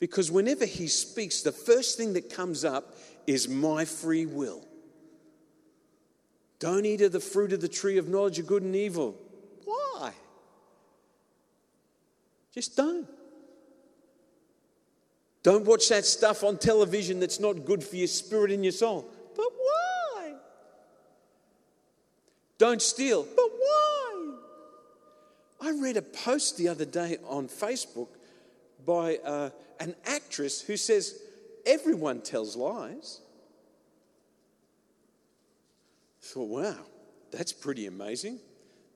Because 0.00 0.30
whenever 0.30 0.66
he 0.66 0.88
speaks, 0.88 1.42
the 1.42 1.52
first 1.52 1.96
thing 1.96 2.14
that 2.14 2.28
comes 2.34 2.64
up 2.64 2.96
is 3.26 3.48
my 3.48 3.84
free 3.84 4.26
will. 4.26 4.66
Don't 6.58 6.84
eat 6.84 7.00
of 7.02 7.12
the 7.12 7.20
fruit 7.20 7.52
of 7.52 7.60
the 7.60 7.68
tree 7.68 7.98
of 7.98 8.08
knowledge 8.08 8.38
of 8.38 8.46
good 8.46 8.62
and 8.62 8.74
evil. 8.74 9.16
Why? 9.64 10.12
Just 12.52 12.76
don't. 12.76 13.08
Don't 15.42 15.64
watch 15.64 15.88
that 15.88 16.04
stuff 16.04 16.44
on 16.44 16.56
television 16.56 17.18
that's 17.18 17.40
not 17.40 17.64
good 17.64 17.82
for 17.82 17.96
your 17.96 18.06
spirit 18.06 18.52
and 18.52 18.64
your 18.64 18.72
soul. 18.72 19.08
But 19.34 19.48
why? 19.56 20.34
Don't 22.58 22.80
steal. 22.80 23.24
But 23.24 23.50
why? 23.58 24.34
I 25.60 25.70
read 25.80 25.96
a 25.96 26.02
post 26.02 26.58
the 26.58 26.68
other 26.68 26.84
day 26.84 27.18
on 27.26 27.48
Facebook 27.48 28.08
by 28.84 29.16
uh, 29.24 29.50
an 29.80 29.96
actress 30.06 30.60
who 30.60 30.76
says 30.76 31.18
everyone 31.66 32.20
tells 32.20 32.54
lies. 32.56 33.20
I 36.22 36.26
thought, 36.26 36.48
wow, 36.48 36.78
that's 37.32 37.52
pretty 37.52 37.86
amazing. 37.86 38.38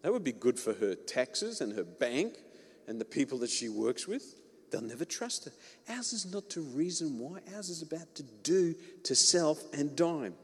That 0.02 0.12
would 0.12 0.24
be 0.24 0.32
good 0.32 0.60
for 0.60 0.74
her 0.74 0.94
taxes 0.94 1.60
and 1.60 1.72
her 1.72 1.82
bank 1.82 2.34
and 2.86 3.00
the 3.00 3.04
people 3.04 3.38
that 3.38 3.50
she 3.50 3.68
works 3.68 4.06
with. 4.06 4.36
They'll 4.70 4.82
never 4.82 5.04
trust 5.04 5.44
her. 5.44 5.52
Ours 5.88 6.12
is 6.12 6.32
not 6.32 6.50
to 6.50 6.60
reason 6.60 7.18
why, 7.18 7.40
ours 7.54 7.68
is 7.68 7.82
about 7.82 8.14
to 8.16 8.22
do 8.42 8.74
to 9.04 9.14
self 9.14 9.62
and 9.72 9.94
dime. 9.94 10.34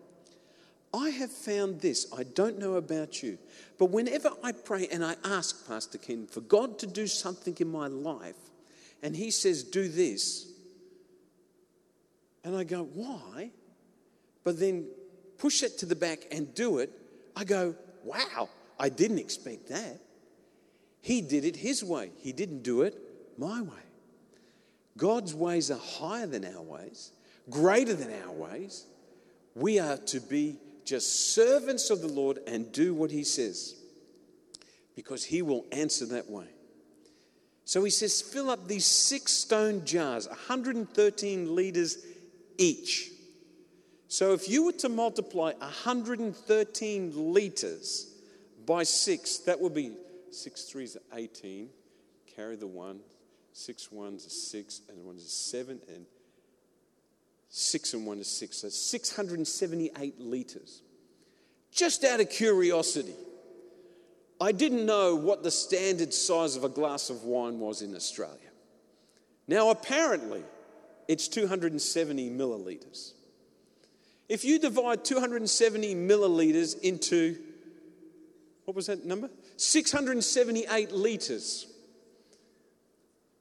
I 0.94 1.08
have 1.10 1.30
found 1.30 1.80
this. 1.80 2.06
I 2.16 2.22
don't 2.22 2.58
know 2.58 2.74
about 2.74 3.22
you, 3.22 3.38
but 3.78 3.86
whenever 3.86 4.30
I 4.42 4.52
pray 4.52 4.88
and 4.88 5.04
I 5.04 5.16
ask 5.24 5.66
Pastor 5.66 5.98
Ken 5.98 6.26
for 6.26 6.42
God 6.42 6.78
to 6.80 6.86
do 6.86 7.06
something 7.06 7.56
in 7.58 7.72
my 7.72 7.86
life, 7.86 8.36
and 9.02 9.16
he 9.16 9.30
says, 9.30 9.64
Do 9.64 9.88
this, 9.88 10.46
and 12.44 12.54
I 12.54 12.64
go, 12.64 12.84
Why? 12.84 13.50
But 14.44 14.60
then 14.60 14.86
push 15.38 15.62
it 15.62 15.78
to 15.78 15.86
the 15.86 15.96
back 15.96 16.26
and 16.30 16.54
do 16.54 16.78
it, 16.78 16.90
I 17.34 17.44
go, 17.44 17.74
Wow, 18.04 18.50
I 18.78 18.88
didn't 18.90 19.18
expect 19.18 19.68
that. 19.68 20.00
He 21.00 21.22
did 21.22 21.44
it 21.44 21.56
his 21.56 21.82
way, 21.82 22.10
he 22.18 22.32
didn't 22.32 22.62
do 22.62 22.82
it 22.82 22.96
my 23.38 23.62
way. 23.62 23.82
God's 24.96 25.34
ways 25.34 25.70
are 25.70 25.78
higher 25.78 26.26
than 26.26 26.44
our 26.44 26.62
ways, 26.62 27.12
greater 27.48 27.94
than 27.94 28.12
our 28.24 28.32
ways. 28.32 28.86
We 29.54 29.78
are 29.78 29.96
to 29.96 30.20
be 30.20 30.58
just 30.84 31.32
servants 31.34 31.90
of 31.90 32.00
the 32.00 32.08
Lord 32.08 32.38
and 32.46 32.70
do 32.72 32.94
what 32.94 33.10
He 33.10 33.24
says 33.24 33.74
because 34.94 35.24
He 35.24 35.42
will 35.42 35.64
answer 35.72 36.06
that 36.06 36.30
way. 36.30 36.46
So 37.64 37.82
He 37.84 37.90
says, 37.90 38.20
fill 38.20 38.50
up 38.50 38.68
these 38.68 38.86
six 38.86 39.32
stone 39.32 39.84
jars, 39.84 40.28
113 40.28 41.54
liters 41.54 41.98
each. 42.58 43.10
So 44.08 44.34
if 44.34 44.48
you 44.48 44.66
were 44.66 44.72
to 44.72 44.90
multiply 44.90 45.52
113 45.58 47.32
liters 47.32 48.12
by 48.66 48.82
six, 48.82 49.38
that 49.38 49.58
would 49.58 49.74
be 49.74 49.92
six 50.30 50.64
threes 50.64 50.96
are 50.96 51.18
18. 51.18 51.70
Carry 52.36 52.56
the 52.56 52.66
one, 52.66 53.00
six 53.52 53.92
ones 53.92 54.26
are 54.26 54.30
six, 54.30 54.82
and 54.88 55.04
one 55.04 55.16
is 55.16 55.32
seven, 55.32 55.80
and 55.88 56.06
six 57.48 57.94
and 57.94 58.06
one 58.06 58.18
is 58.18 58.28
six. 58.28 58.58
So 58.58 58.68
678 58.68 60.20
litres. 60.20 60.82
Just 61.70 62.04
out 62.04 62.20
of 62.20 62.28
curiosity, 62.28 63.14
I 64.40 64.52
didn't 64.52 64.84
know 64.84 65.14
what 65.14 65.42
the 65.42 65.50
standard 65.50 66.12
size 66.12 66.56
of 66.56 66.64
a 66.64 66.68
glass 66.68 67.10
of 67.10 67.24
wine 67.24 67.60
was 67.60 67.80
in 67.80 67.94
Australia. 67.94 68.38
Now, 69.46 69.70
apparently, 69.70 70.42
it's 71.08 71.28
270 71.28 72.30
millilitres. 72.30 73.12
If 74.28 74.44
you 74.44 74.58
divide 74.58 75.04
270 75.04 75.94
millilitres 75.94 76.80
into, 76.80 77.36
what 78.64 78.74
was 78.74 78.86
that 78.86 79.04
number? 79.04 79.30
678 79.56 80.92
litres. 80.92 81.66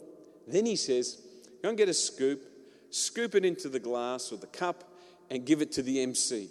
Then 0.46 0.66
he 0.66 0.76
says, 0.76 1.20
Go 1.62 1.70
and 1.70 1.78
get 1.78 1.88
a 1.88 1.94
scoop, 1.94 2.44
scoop 2.90 3.34
it 3.34 3.44
into 3.44 3.68
the 3.68 3.80
glass 3.80 4.30
or 4.30 4.36
the 4.36 4.46
cup, 4.46 4.84
and 5.30 5.44
give 5.44 5.62
it 5.62 5.72
to 5.72 5.82
the 5.82 6.00
MC. 6.00 6.48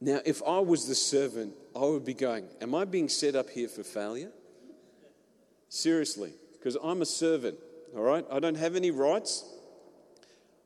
Now, 0.00 0.20
if 0.24 0.42
I 0.46 0.58
was 0.60 0.86
the 0.86 0.94
servant, 0.94 1.54
I 1.74 1.80
would 1.80 2.04
be 2.04 2.14
going, 2.14 2.46
Am 2.60 2.74
I 2.74 2.84
being 2.84 3.08
set 3.08 3.34
up 3.34 3.50
here 3.50 3.68
for 3.68 3.82
failure? 3.82 4.30
Seriously, 5.68 6.32
because 6.52 6.76
I'm 6.82 7.02
a 7.02 7.06
servant, 7.06 7.58
all 7.96 8.02
right? 8.02 8.24
I 8.30 8.38
don't 8.38 8.56
have 8.56 8.76
any 8.76 8.90
rights. 8.90 9.44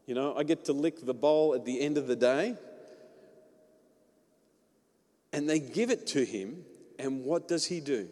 You 0.06 0.14
know, 0.14 0.34
I 0.36 0.42
get 0.42 0.64
to 0.66 0.72
lick 0.72 1.04
the 1.04 1.14
bowl 1.14 1.54
at 1.54 1.64
the 1.64 1.80
end 1.80 1.98
of 1.98 2.06
the 2.06 2.16
day. 2.16 2.56
And 5.32 5.48
they 5.48 5.60
give 5.60 5.90
it 5.90 6.06
to 6.08 6.24
him, 6.24 6.64
and 6.98 7.24
what 7.24 7.46
does 7.48 7.66
he 7.66 7.80
do? 7.80 8.08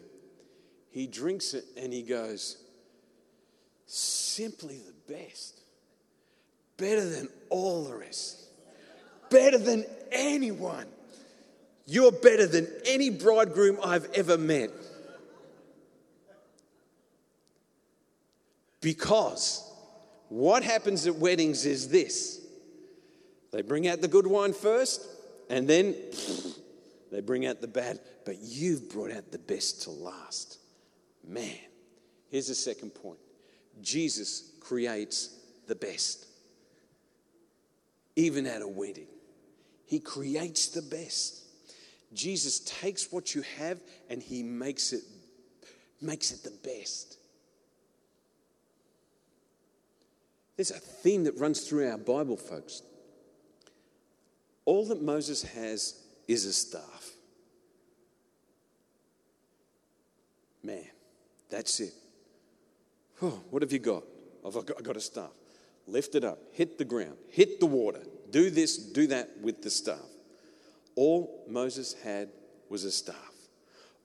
He 0.91 1.07
drinks 1.07 1.53
it 1.53 1.65
and 1.75 1.93
he 1.93 2.01
goes, 2.01 2.57
Simply 3.85 4.77
the 4.77 5.13
best. 5.13 5.61
Better 6.77 7.07
than 7.07 7.29
all 7.49 7.83
the 7.83 7.95
rest. 7.95 8.46
Better 9.29 9.57
than 9.57 9.85
anyone. 10.11 10.85
You're 11.85 12.11
better 12.11 12.47
than 12.47 12.67
any 12.85 13.09
bridegroom 13.09 13.79
I've 13.83 14.11
ever 14.13 14.37
met. 14.37 14.71
Because 18.81 19.69
what 20.29 20.63
happens 20.63 21.07
at 21.07 21.15
weddings 21.15 21.65
is 21.65 21.89
this 21.89 22.41
they 23.51 23.61
bring 23.61 23.87
out 23.87 24.01
the 24.01 24.07
good 24.07 24.27
wine 24.27 24.53
first, 24.53 25.07
and 25.49 25.67
then 25.67 25.95
they 27.11 27.21
bring 27.21 27.45
out 27.45 27.61
the 27.61 27.67
bad, 27.67 27.99
but 28.25 28.35
you've 28.41 28.89
brought 28.89 29.11
out 29.11 29.31
the 29.31 29.39
best 29.39 29.83
to 29.83 29.91
last. 29.91 30.59
Man, 31.25 31.55
here's 32.29 32.47
the 32.47 32.55
second 32.55 32.91
point 32.91 33.19
Jesus 33.81 34.51
creates 34.59 35.33
the 35.67 35.75
best, 35.75 36.27
even 38.15 38.45
at 38.45 38.61
a 38.61 38.67
wedding. 38.67 39.07
He 39.87 39.99
creates 39.99 40.67
the 40.67 40.81
best. 40.81 41.43
Jesus 42.13 42.59
takes 42.59 43.11
what 43.11 43.33
you 43.33 43.41
have 43.57 43.79
and 44.09 44.21
he 44.21 44.43
makes 44.43 44.93
it 44.93 45.01
makes 46.01 46.31
it 46.31 46.43
the 46.43 46.55
best. 46.63 47.17
There's 50.57 50.71
a 50.71 50.79
theme 50.79 51.23
that 51.23 51.39
runs 51.39 51.61
through 51.61 51.89
our 51.89 51.97
Bible, 51.97 52.35
folks. 52.35 52.81
All 54.65 54.85
that 54.87 55.01
Moses 55.01 55.43
has 55.43 56.03
is 56.27 56.45
a 56.45 56.53
staff. 56.53 57.11
Man, 60.63 60.85
that's 61.49 61.79
it. 61.79 61.93
Oh, 63.21 63.41
what 63.49 63.61
have 63.61 63.71
you 63.71 63.79
got? 63.79 64.03
I've 64.45 64.53
got, 64.53 64.71
I've 64.77 64.83
got 64.83 64.97
a 64.97 65.01
staff. 65.01 65.31
Lift 65.87 66.15
it 66.15 66.25
up, 66.25 66.39
hit 66.51 66.77
the 66.77 66.85
ground, 66.85 67.15
hit 67.29 67.61
the 67.61 67.65
water, 67.65 68.01
do 68.31 68.49
this, 68.49 68.77
do 68.77 69.07
that 69.07 69.29
with 69.41 69.61
the 69.61 69.69
staff. 69.69 69.99
All 70.95 71.45
Moses 71.47 71.93
had 72.03 72.29
was 72.69 72.83
a 72.83 72.91
staff. 72.91 73.15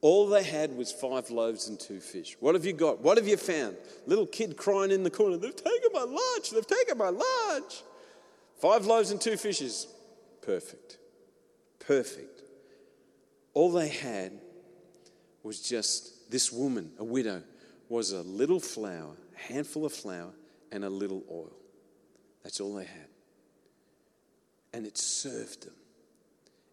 All 0.01 0.27
they 0.27 0.43
had 0.43 0.75
was 0.75 0.91
five 0.91 1.29
loaves 1.29 1.69
and 1.69 1.79
two 1.79 1.99
fish. 1.99 2.35
What 2.39 2.55
have 2.55 2.65
you 2.65 2.73
got? 2.73 2.99
What 2.99 3.17
have 3.17 3.27
you 3.27 3.37
found? 3.37 3.77
Little 4.05 4.25
kid 4.25 4.57
crying 4.57 4.91
in 4.91 5.03
the 5.03 5.09
corner, 5.09 5.37
they've 5.37 5.55
taken 5.55 5.89
my 5.93 6.03
lunch, 6.03 6.51
they've 6.51 6.67
taken 6.67 6.97
my 6.97 7.09
lunch. 7.09 7.83
Five 8.59 8.85
loaves 8.85 9.11
and 9.11 9.21
two 9.21 9.37
fishes. 9.37 9.87
Perfect. 10.41 10.97
Perfect. 11.79 12.41
All 13.53 13.71
they 13.71 13.87
had 13.87 14.33
was 15.41 15.61
just 15.61 16.29
this 16.31 16.51
woman, 16.51 16.91
a 16.97 17.03
widow, 17.03 17.43
was 17.89 18.11
a 18.11 18.21
little 18.23 18.59
flour, 18.59 19.15
a 19.35 19.53
handful 19.53 19.85
of 19.85 19.93
flour, 19.93 20.31
and 20.71 20.83
a 20.83 20.89
little 20.89 21.23
oil. 21.31 21.55
That's 22.43 22.59
all 22.59 22.75
they 22.75 22.85
had. 22.85 23.07
And 24.73 24.85
it 24.85 24.97
served 24.97 25.65
them. 25.65 25.75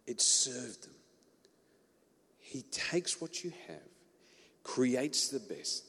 It 0.07 0.21
served 0.21 0.85
them. 0.85 0.95
He 2.39 2.63
takes 2.63 3.21
what 3.21 3.45
you 3.45 3.53
have, 3.69 3.77
creates 4.65 5.29
the 5.29 5.39
best, 5.39 5.85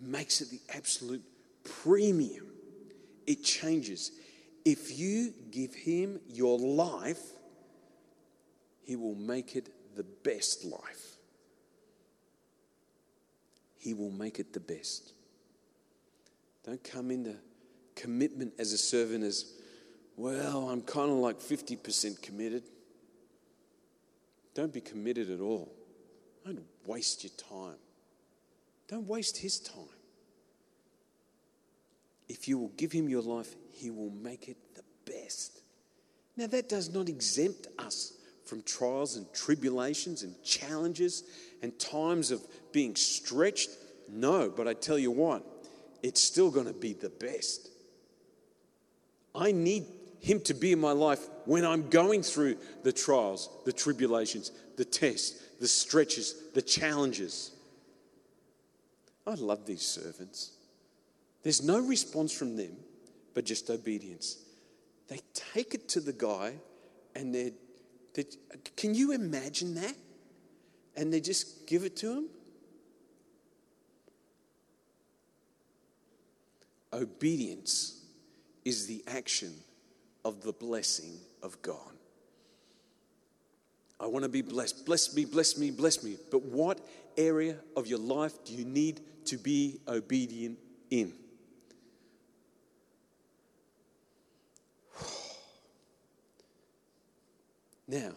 makes 0.00 0.40
it 0.40 0.50
the 0.50 0.60
absolute 0.74 1.22
premium. 1.64 2.46
It 3.26 3.42
changes. 3.42 4.12
If 4.64 4.98
you 4.98 5.34
give 5.50 5.74
Him 5.74 6.20
your 6.26 6.58
life, 6.58 7.20
He 8.82 8.96
will 8.96 9.14
make 9.14 9.56
it 9.56 9.68
the 9.94 10.04
best 10.04 10.64
life. 10.64 11.16
He 13.78 13.94
will 13.94 14.10
make 14.10 14.38
it 14.38 14.52
the 14.52 14.60
best. 14.60 15.12
Don't 16.64 16.82
come 16.82 17.10
into 17.10 17.36
commitment 17.94 18.54
as 18.58 18.72
a 18.72 18.78
servant 18.78 19.22
as, 19.22 19.52
well, 20.16 20.70
I'm 20.70 20.80
kind 20.80 21.10
of 21.10 21.18
like 21.18 21.38
50% 21.38 22.22
committed. 22.22 22.62
Don't 24.54 24.72
be 24.72 24.80
committed 24.80 25.30
at 25.30 25.40
all. 25.40 25.70
Don't 26.44 26.62
waste 26.86 27.24
your 27.24 27.32
time. 27.32 27.76
Don't 28.88 29.06
waste 29.06 29.36
his 29.36 29.58
time. 29.60 29.84
If 32.28 32.48
you 32.48 32.58
will 32.58 32.72
give 32.76 32.92
him 32.92 33.08
your 33.08 33.22
life, 33.22 33.54
he 33.72 33.90
will 33.90 34.10
make 34.10 34.48
it 34.48 34.56
the 34.74 34.82
best. 35.10 35.60
Now, 36.36 36.46
that 36.46 36.68
does 36.68 36.92
not 36.92 37.08
exempt 37.08 37.66
us 37.78 38.14
from 38.44 38.62
trials 38.62 39.16
and 39.16 39.26
tribulations 39.34 40.22
and 40.22 40.34
challenges 40.42 41.24
and 41.62 41.78
times 41.78 42.30
of 42.30 42.42
being 42.72 42.94
stretched. 42.96 43.70
No, 44.08 44.48
but 44.48 44.68
I 44.68 44.74
tell 44.74 44.98
you 44.98 45.10
what, 45.10 45.44
it's 46.02 46.22
still 46.22 46.50
going 46.50 46.66
to 46.66 46.72
be 46.72 46.92
the 46.92 47.10
best. 47.10 47.68
I 49.34 49.52
need 49.52 49.84
him 50.26 50.40
to 50.40 50.54
be 50.54 50.72
in 50.72 50.80
my 50.80 50.90
life 50.90 51.28
when 51.44 51.64
I'm 51.64 51.88
going 51.88 52.20
through 52.20 52.56
the 52.82 52.92
trials, 52.92 53.48
the 53.64 53.72
tribulations, 53.72 54.50
the 54.76 54.84
tests, 54.84 55.40
the 55.60 55.68
stretches, 55.68 56.34
the 56.52 56.62
challenges. 56.62 57.52
I 59.24 59.34
love 59.34 59.66
these 59.66 59.86
servants. 59.86 60.50
There's 61.44 61.62
no 61.62 61.78
response 61.78 62.32
from 62.32 62.56
them, 62.56 62.76
but 63.34 63.44
just 63.44 63.70
obedience. 63.70 64.38
They 65.06 65.20
take 65.32 65.74
it 65.74 65.88
to 65.90 66.00
the 66.00 66.12
guy 66.12 66.54
and 67.14 67.32
they're, 67.32 67.52
they 68.14 68.24
can 68.76 68.96
you 68.96 69.12
imagine 69.12 69.76
that? 69.76 69.94
And 70.96 71.12
they 71.12 71.20
just 71.20 71.68
give 71.68 71.84
it 71.84 71.94
to 71.98 72.12
him? 72.12 72.24
Obedience 76.92 78.02
is 78.64 78.88
the 78.88 79.04
action 79.06 79.52
of 80.26 80.42
the 80.42 80.52
blessing 80.52 81.20
of 81.40 81.62
God. 81.62 81.92
I 84.00 84.06
want 84.06 84.24
to 84.24 84.28
be 84.28 84.42
blessed. 84.42 84.84
Bless 84.84 85.14
me, 85.14 85.24
bless 85.24 85.56
me, 85.56 85.70
bless 85.70 86.02
me. 86.02 86.16
But 86.32 86.42
what 86.42 86.80
area 87.16 87.58
of 87.76 87.86
your 87.86 88.00
life 88.00 88.32
do 88.44 88.52
you 88.52 88.64
need 88.64 89.02
to 89.26 89.38
be 89.38 89.78
obedient 89.86 90.58
in? 90.90 91.12
Now, 97.88 98.10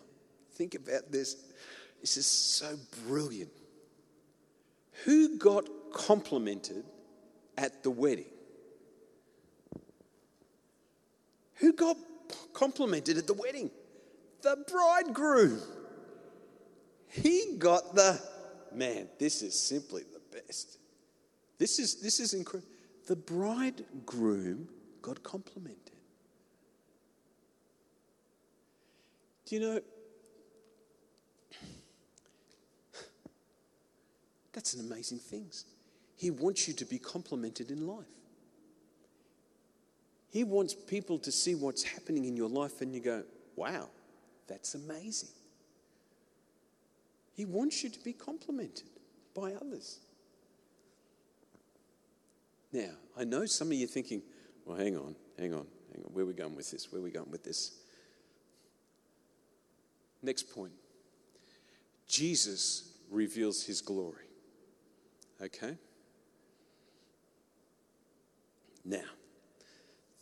think 0.54 0.74
about 0.74 1.12
this. 1.12 1.36
This 2.02 2.18
is 2.18 2.26
so 2.26 2.76
brilliant. 3.06 3.52
Who 5.06 5.38
got 5.38 5.70
complimented 5.94 6.86
at 7.56 7.84
the 7.84 7.92
wedding? 7.92 8.26
Got 11.76 11.98
complimented 12.54 13.18
at 13.18 13.28
the 13.28 13.34
wedding? 13.34 13.72
The 14.42 14.58
bridegroom. 14.68 15.62
He 17.10 17.56
got 17.58 17.96
the 17.96 18.22
man, 18.74 19.08
this 19.18 19.42
is 19.42 19.58
simply 19.60 20.04
the 20.04 20.42
best. 20.42 20.78
This 21.58 21.80
is 21.80 22.02
this 22.02 22.20
is 22.20 22.34
incredible. 22.34 22.72
The 23.08 23.16
bridegroom 23.16 24.70
got 25.02 25.24
complimented. 25.24 25.80
Do 29.46 29.56
you 29.56 29.62
know 29.62 29.82
that's 34.54 34.74
an 34.74 34.86
amazing 34.86 35.20
thing. 35.20 35.50
He 36.16 36.32
wants 36.32 36.68
you 36.68 36.74
to 36.76 36.86
be 36.86 37.00
complimented 37.00 37.72
in 37.72 37.88
life. 37.88 38.06
He 40.32 40.44
wants 40.44 40.74
people 40.74 41.18
to 41.20 41.32
see 41.32 41.56
what's 41.56 41.84
happening 41.84 42.26
in 42.26 42.38
your 42.38 42.50
life 42.50 42.82
and 42.82 42.94
you 42.94 43.02
go, 43.02 43.24
wow, 43.56 43.90
that's 44.48 44.76
amazing. 44.76 45.30
He 47.34 47.46
wants 47.46 47.84
you 47.84 47.90
to 47.90 48.00
be 48.00 48.14
complimented 48.14 48.90
by 49.34 49.54
others. 49.54 50.00
Now, 52.72 52.92
I 53.18 53.24
know 53.24 53.46
some 53.46 53.70
of 53.70 53.74
you 53.74 53.88
thinking, 53.88 54.22
well, 54.66 54.78
hang 54.78 54.96
on, 54.96 55.16
hang 55.38 55.54
on, 55.54 55.66
hang 55.94 56.04
on. 56.06 56.12
Where 56.14 56.24
are 56.24 56.28
we 56.28 56.34
going 56.34 56.56
with 56.56 56.70
this? 56.70 56.92
Where 56.92 57.00
are 57.00 57.04
we 57.04 57.12
going 57.12 57.32
with 57.32 57.44
this? 57.44 57.80
Next 60.22 60.54
point 60.54 60.74
Jesus 62.08 62.92
reveals 63.10 63.64
his 63.64 63.82
glory. 63.82 64.26
Okay? 65.42 65.78
Now, 68.84 69.06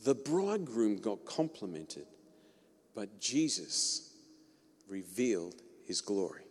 the 0.07 0.15
bridegroom 0.15 0.95
got 0.95 1.25
complimented, 1.25 2.05
but 2.95 3.19
Jesus 3.19 4.13
revealed 4.87 5.55
his 5.85 5.99
glory. 5.99 6.43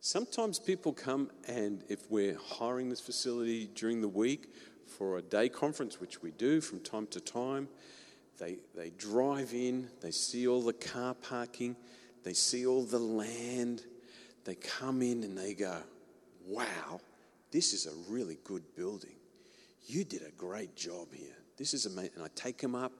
Sometimes 0.00 0.58
people 0.58 0.92
come, 0.92 1.30
and 1.46 1.84
if 1.88 2.10
we're 2.10 2.36
hiring 2.36 2.88
this 2.88 2.98
facility 3.00 3.70
during 3.76 4.00
the 4.00 4.08
week 4.08 4.48
for 4.88 5.18
a 5.18 5.22
day 5.22 5.48
conference, 5.48 6.00
which 6.00 6.20
we 6.20 6.32
do 6.32 6.60
from 6.60 6.80
time 6.80 7.06
to 7.12 7.20
time, 7.20 7.68
they, 8.40 8.58
they 8.74 8.90
drive 8.90 9.54
in, 9.54 9.88
they 10.00 10.10
see 10.10 10.48
all 10.48 10.62
the 10.62 10.72
car 10.72 11.14
parking, 11.14 11.76
they 12.24 12.34
see 12.34 12.66
all 12.66 12.82
the 12.82 12.98
land, 12.98 13.84
they 14.44 14.56
come 14.56 15.00
in 15.00 15.22
and 15.22 15.38
they 15.38 15.54
go, 15.54 15.78
Wow, 16.44 17.00
this 17.52 17.72
is 17.72 17.86
a 17.86 18.12
really 18.12 18.38
good 18.42 18.64
building. 18.74 19.15
You 19.86 20.04
did 20.04 20.22
a 20.22 20.30
great 20.32 20.74
job 20.74 21.08
here. 21.12 21.36
This 21.56 21.72
is 21.72 21.86
amazing. 21.86 22.12
And 22.16 22.24
I 22.24 22.28
take 22.34 22.58
them 22.58 22.74
up, 22.74 22.92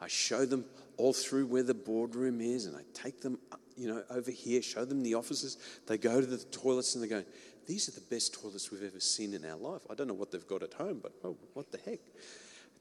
I 0.00 0.08
show 0.08 0.46
them 0.46 0.64
all 0.96 1.12
through 1.12 1.46
where 1.46 1.62
the 1.62 1.74
boardroom 1.74 2.40
is, 2.40 2.66
and 2.66 2.76
I 2.76 2.80
take 2.94 3.20
them, 3.20 3.38
you 3.76 3.88
know, 3.88 4.02
over 4.10 4.30
here, 4.30 4.62
show 4.62 4.84
them 4.84 5.02
the 5.02 5.14
offices. 5.14 5.58
They 5.86 5.98
go 5.98 6.20
to 6.20 6.26
the 6.26 6.38
toilets 6.38 6.94
and 6.94 7.04
they 7.04 7.08
go, 7.08 7.24
These 7.66 7.88
are 7.88 7.92
the 7.92 8.00
best 8.00 8.34
toilets 8.34 8.70
we've 8.70 8.82
ever 8.82 9.00
seen 9.00 9.34
in 9.34 9.44
our 9.44 9.56
life. 9.56 9.82
I 9.90 9.94
don't 9.94 10.08
know 10.08 10.14
what 10.14 10.32
they've 10.32 10.46
got 10.46 10.62
at 10.62 10.72
home, 10.74 11.00
but 11.02 11.12
oh, 11.24 11.36
what 11.52 11.70
the 11.70 11.78
heck? 11.78 12.00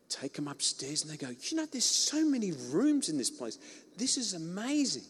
Take 0.08 0.34
them 0.34 0.48
upstairs 0.48 1.04
and 1.04 1.12
they 1.12 1.18
go, 1.18 1.34
You 1.42 1.58
know, 1.58 1.66
there's 1.66 1.86
so 1.86 2.26
many 2.26 2.54
rooms 2.72 3.10
in 3.10 3.18
this 3.18 3.30
place. 3.30 3.60
This 3.98 4.18
is 4.18 4.34
amazing. 4.34 5.04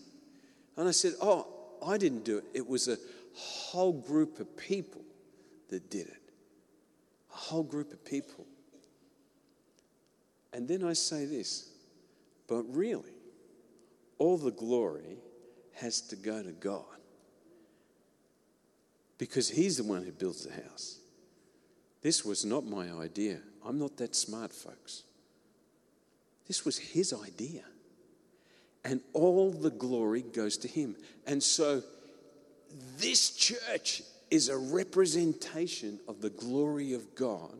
And 0.76 0.88
I 0.88 0.92
said, 0.92 1.14
Oh, 1.22 1.48
I 1.86 1.98
didn't 1.98 2.26
do 2.26 2.40
it. 2.40 2.46
It 2.54 2.68
was 2.68 2.88
a 2.88 2.98
whole 3.34 3.94
group 3.94 4.40
of 4.40 4.58
people 4.58 5.02
that 5.70 5.90
did 5.92 6.08
it. 6.08 6.29
A 7.34 7.38
whole 7.38 7.64
group 7.64 7.92
of 7.94 8.04
people. 8.04 8.46
And 10.54 10.68
then 10.68 10.84
I 10.84 10.94
say 10.94 11.26
this, 11.26 11.70
but 12.48 12.64
really, 12.76 13.14
all 14.18 14.38
the 14.38 14.52
glory 14.52 15.18
has 15.76 16.02
to 16.02 16.16
go 16.16 16.42
to 16.42 16.52
God. 16.52 16.84
Because 19.18 19.50
He's 19.50 19.78
the 19.78 19.84
one 19.84 20.04
who 20.04 20.12
builds 20.12 20.46
the 20.46 20.54
house. 20.54 21.00
This 22.02 22.24
was 22.26 22.46
not 22.46 22.66
my 22.66 22.90
idea. 22.92 23.40
I'm 23.66 23.78
not 23.78 23.98
that 23.98 24.16
smart, 24.16 24.54
folks. 24.54 25.04
This 26.48 26.66
was 26.66 26.78
His 26.78 27.14
idea. 27.14 27.64
And 28.84 29.02
all 29.14 29.52
the 29.52 29.70
glory 29.70 30.22
goes 30.22 30.58
to 30.58 30.68
Him. 30.68 30.96
And 31.28 31.44
so, 31.44 31.84
this 32.98 33.32
church 33.32 34.04
is 34.32 34.50
a 34.50 34.58
representation 34.58 36.00
of 36.08 36.22
the 36.22 36.30
glory 36.30 36.94
of 36.94 37.16
God, 37.16 37.58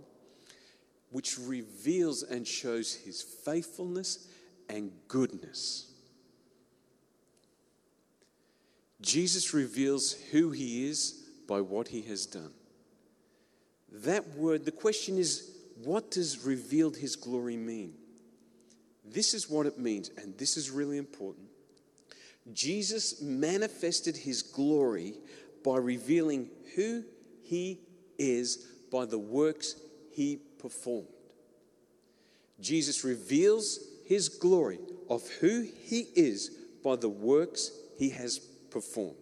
which 1.12 1.38
reveals 1.40 2.24
and 2.24 2.48
shows 2.48 2.94
His 2.94 3.22
faithfulness 3.22 4.28
and 4.70 4.92
goodness. 5.08 5.90
Jesus 9.02 9.54
reveals 9.54 10.14
who 10.32 10.52
he 10.52 10.88
is 10.88 11.24
by 11.48 11.62
what 11.62 11.88
he 11.88 12.02
has 12.04 12.26
done. 12.26 12.52
That 13.92 14.28
word, 14.36 14.66
the 14.66 14.72
question 14.72 15.18
is, 15.18 15.52
what 15.84 16.12
does 16.12 16.46
revealed 16.46 16.98
his 16.98 17.16
glory 17.16 17.58
mean? 17.58 17.94
This 19.06 19.34
is 19.34 19.50
what 19.50 19.66
it 19.66 19.80
means, 19.80 20.12
and 20.18 20.38
this 20.38 20.58
is 20.58 20.70
really 20.70 20.98
important. 20.98 21.48
Jesus 22.54 23.22
manifested 23.22 24.18
his 24.18 24.42
glory 24.42 25.16
by 25.70 25.78
revealing 25.78 26.50
who 26.76 27.04
he 27.44 27.80
is 28.18 28.66
by 28.92 29.06
the 29.06 29.20
works 29.20 29.76
he 30.12 30.40
performed. 30.58 31.06
Jesus 32.60 33.04
reveals 33.04 33.78
his 34.08 34.30
glory 34.30 34.80
of 35.12 35.30
who 35.40 35.68
he 35.84 36.08
is 36.16 36.50
by 36.84 36.96
the 36.96 37.08
works 37.08 37.70
he 38.00 38.10
has 38.10 38.40
performed. 38.40 39.14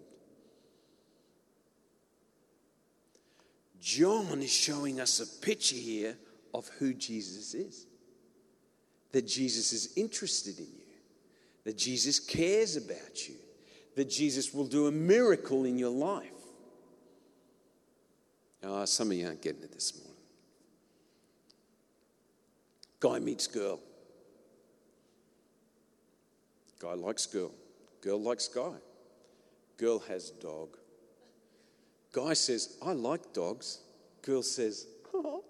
John 3.81 4.41
is 4.41 4.49
showing 4.49 5.01
us 5.01 5.19
a 5.19 5.45
picture 5.45 5.75
here 5.75 6.17
of 6.53 6.69
who 6.79 6.93
Jesus 6.93 7.55
is. 7.55 7.87
That 9.11 9.27
Jesus 9.27 9.73
is 9.73 9.97
interested 9.97 10.59
in 10.59 10.67
you, 10.67 10.95
that 11.65 11.77
Jesus 11.77 12.21
cares 12.21 12.77
about 12.77 13.27
you, 13.27 13.35
that 13.97 14.09
Jesus 14.09 14.53
will 14.53 14.67
do 14.67 14.87
a 14.87 14.91
miracle 14.93 15.65
in 15.65 15.77
your 15.77 15.91
life. 15.91 16.31
Oh, 18.63 18.85
some 18.85 19.11
of 19.11 19.17
you 19.17 19.25
aren't 19.27 19.41
getting 19.41 19.63
it 19.63 19.71
this 19.71 19.93
morning. 19.97 20.13
Guy 22.99 23.19
meets 23.19 23.47
girl. 23.47 23.79
Guy 26.79 26.93
likes 26.93 27.25
girl. 27.25 27.51
Girl 28.01 28.19
likes 28.19 28.47
guy. 28.47 28.73
Girl 29.77 29.99
has 29.99 30.31
dog. 30.31 30.77
Guy 32.11 32.33
says, 32.33 32.77
I 32.83 32.93
like 32.93 33.33
dogs. 33.33 33.79
Girl 34.21 34.41
says, 34.41 34.87
oh. 35.13 35.43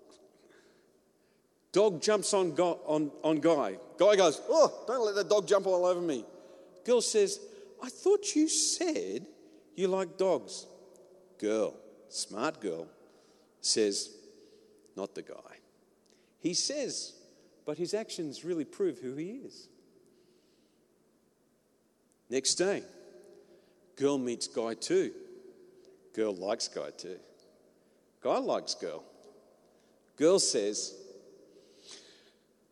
Dog 1.72 2.02
jumps 2.02 2.34
on, 2.34 2.56
go- 2.56 2.80
on, 2.86 3.12
on 3.24 3.40
guy. 3.40 3.78
Guy 3.98 4.16
goes, 4.16 4.42
Oh, 4.50 4.84
don't 4.88 5.06
let 5.06 5.16
the 5.16 5.24
dog 5.24 5.48
jump 5.48 5.68
all 5.68 5.86
over 5.86 6.02
me. 6.02 6.26
Girl 6.86 7.02
says, 7.02 7.40
I 7.84 7.90
thought 7.90 8.36
you 8.36 8.48
said 8.48 9.26
you 9.76 9.88
like 9.88 10.18
dogs. 10.18 10.66
Girl, 11.38 11.76
smart 12.10 12.60
girl, 12.60 12.88
says, 13.62 14.10
Not 14.96 15.16
the 15.16 15.22
guy. 15.22 15.58
He 16.40 16.54
says, 16.54 17.14
but 17.66 17.78
his 17.78 17.94
actions 17.94 18.46
really 18.46 18.64
prove 18.64 19.00
who 19.00 19.16
he 19.16 19.42
is. 19.46 19.68
Next 22.30 22.56
day, 22.56 22.84
girl 23.98 24.18
meets 24.18 24.48
guy 24.48 24.74
two. 24.74 25.12
Girl 26.14 26.34
likes 26.34 26.68
guy 26.70 26.92
two. 26.98 27.20
Guy 28.22 28.38
likes 28.38 28.74
girl. 28.76 29.04
Girl 30.16 30.40
says, 30.40 30.96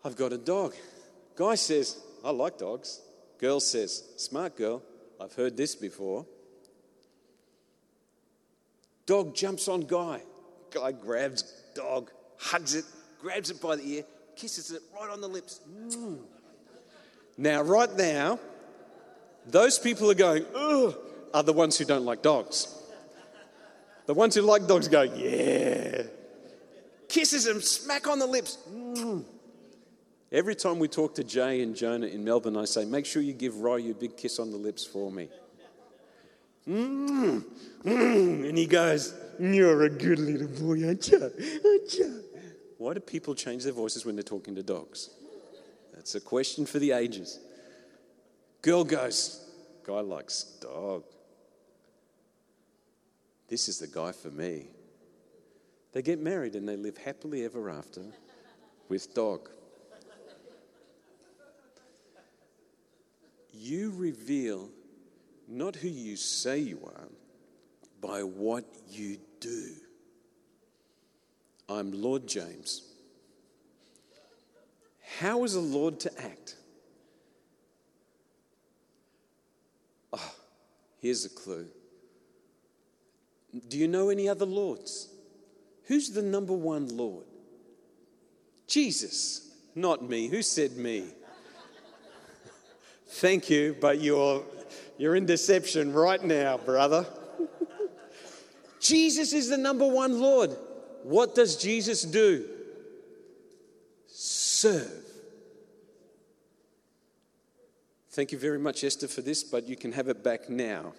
I've 0.04 0.16
got 0.16 0.32
a 0.34 0.38
dog. 0.38 0.74
Guy 1.36 1.56
says, 1.56 2.02
I 2.24 2.32
like 2.32 2.58
dogs. 2.58 3.02
Girl 3.40 3.60
says, 3.60 4.04
Smart 4.18 4.56
girl, 4.56 4.82
I've 5.20 5.34
heard 5.34 5.58
this 5.58 5.76
before. 5.76 6.26
Dog 9.06 9.36
jumps 9.36 9.68
on 9.68 9.82
guy. 9.82 10.22
Guy 10.76 10.92
grabs 10.92 11.44
dog, 11.74 12.12
hugs 12.38 12.76
it, 12.76 12.84
grabs 13.22 13.50
it 13.50 13.62
by 13.62 13.78
the 13.78 13.84
ear, 13.84 14.04
kisses 14.36 14.72
it 14.72 14.82
right 14.94 15.10
on 15.10 15.22
the 15.22 15.28
lips. 15.28 15.62
Mm. 15.90 16.20
Now, 17.38 17.62
right 17.62 17.94
now, 17.96 18.40
those 19.48 19.80
people 19.80 20.12
are 20.12 20.16
going, 20.16 20.46
ugh, 20.54 20.96
are 21.34 21.44
the 21.44 21.54
ones 21.54 21.78
who 21.78 21.86
don't 21.86 22.04
like 22.04 22.22
dogs. 22.22 22.68
The 24.06 24.14
ones 24.14 24.36
who 24.36 24.42
like 24.42 24.68
dogs 24.68 24.90
go, 24.90 25.04
yeah. 25.04 26.04
Kisses 27.08 27.48
him, 27.48 27.62
smack 27.62 28.08
on 28.08 28.20
the 28.20 28.28
lips. 28.28 28.58
Mm. 28.70 29.24
Every 30.32 30.56
time 30.56 30.80
we 30.80 30.90
talk 30.90 31.16
to 31.16 31.24
Jay 31.24 31.62
and 31.62 31.74
Jonah 31.74 32.08
in 32.08 32.24
Melbourne, 32.24 32.58
I 32.58 32.66
say, 32.66 32.84
make 32.84 33.06
sure 33.06 33.22
you 33.22 33.34
give 33.34 33.58
Roy 33.58 33.90
a 33.90 33.94
big 33.94 34.18
kiss 34.18 34.40
on 34.40 34.52
the 34.52 34.58
lips 34.58 34.86
for 34.86 35.10
me. 35.10 35.30
Mm, 36.68 37.44
mm. 37.84 38.50
And 38.50 38.58
he 38.58 38.66
goes, 38.66 39.14
You're 39.40 39.84
a 39.84 39.90
good 39.90 40.20
little 40.20 40.48
boy, 40.48 40.86
aren't 40.86 41.08
you? 41.10 41.22
Aren't 41.22 41.94
you? 41.94 42.24
Why 42.78 42.94
do 42.94 43.00
people 43.00 43.36
change 43.36 43.64
their 43.64 43.74
voices 43.74 44.06
when 44.06 44.16
they're 44.16 44.24
talking 44.24 44.56
to 44.56 44.64
dogs? 44.64 45.10
That's 45.94 46.16
a 46.16 46.20
question 46.20 46.66
for 46.66 46.80
the 46.80 46.92
ages. 46.92 47.40
Girl 48.62 48.84
goes, 48.84 49.42
Guy 49.84 50.00
likes 50.00 50.44
dog. 50.62 51.04
This 53.48 53.70
is 53.70 53.80
the 53.80 53.88
guy 53.88 54.12
for 54.12 54.30
me. 54.30 54.68
They 55.94 56.02
get 56.02 56.20
married 56.20 56.56
and 56.56 56.68
they 56.68 56.76
live 56.76 56.98
happily 56.98 57.46
ever 57.46 57.70
after 57.70 58.02
with 58.90 59.14
dog. 59.14 59.50
You 63.54 63.94
reveal 63.96 64.70
not 65.48 65.76
who 65.76 65.88
you 65.88 66.16
say 66.16 66.60
you 66.60 66.80
are, 66.86 67.08
by 68.02 68.24
what 68.24 68.66
you 68.90 69.18
do. 69.40 69.72
I'm 71.68 71.92
Lord 71.92 72.28
James. 72.28 72.84
How 75.20 75.44
is 75.44 75.56
a 75.56 75.62
Lord 75.62 76.00
to 76.02 76.22
act? 76.22 76.56
Oh, 80.14 80.36
here's 81.02 81.26
a 81.26 81.30
clue. 81.30 81.68
Do 83.68 83.78
you 83.78 83.88
know 83.88 84.10
any 84.10 84.28
other 84.28 84.46
Lords? 84.46 85.10
Who's 85.86 86.10
the 86.10 86.22
number 86.22 86.54
one 86.54 86.90
Lord? 86.98 87.26
Jesus, 88.68 89.52
not 89.76 90.04
me. 90.04 90.28
Who 90.28 90.42
said 90.42 90.76
me? 90.76 91.06
Thank 93.08 93.50
you, 93.50 93.78
but 93.80 94.02
you're, 94.02 94.44
you're 94.98 95.16
in 95.16 95.26
deception 95.26 95.94
right 95.94 96.24
now, 96.24 96.58
brother. 96.58 97.06
Jesus 98.80 99.34
is 99.34 99.50
the 99.50 99.58
number 99.58 99.88
one 99.88 100.20
Lord. 100.20 100.56
What 101.04 101.36
does 101.36 101.58
Jesus 101.58 102.04
do? 102.04 102.48
Serve. 104.08 105.04
Thank 108.12 108.32
you 108.32 108.38
very 108.38 108.60
much, 108.60 108.84
Esther, 108.84 109.08
for 109.08 109.22
this, 109.22 109.44
but 109.44 109.68
you 109.68 109.76
can 109.76 109.92
have 109.92 110.08
it 110.08 110.24
back 110.24 110.50
now. 110.50 110.94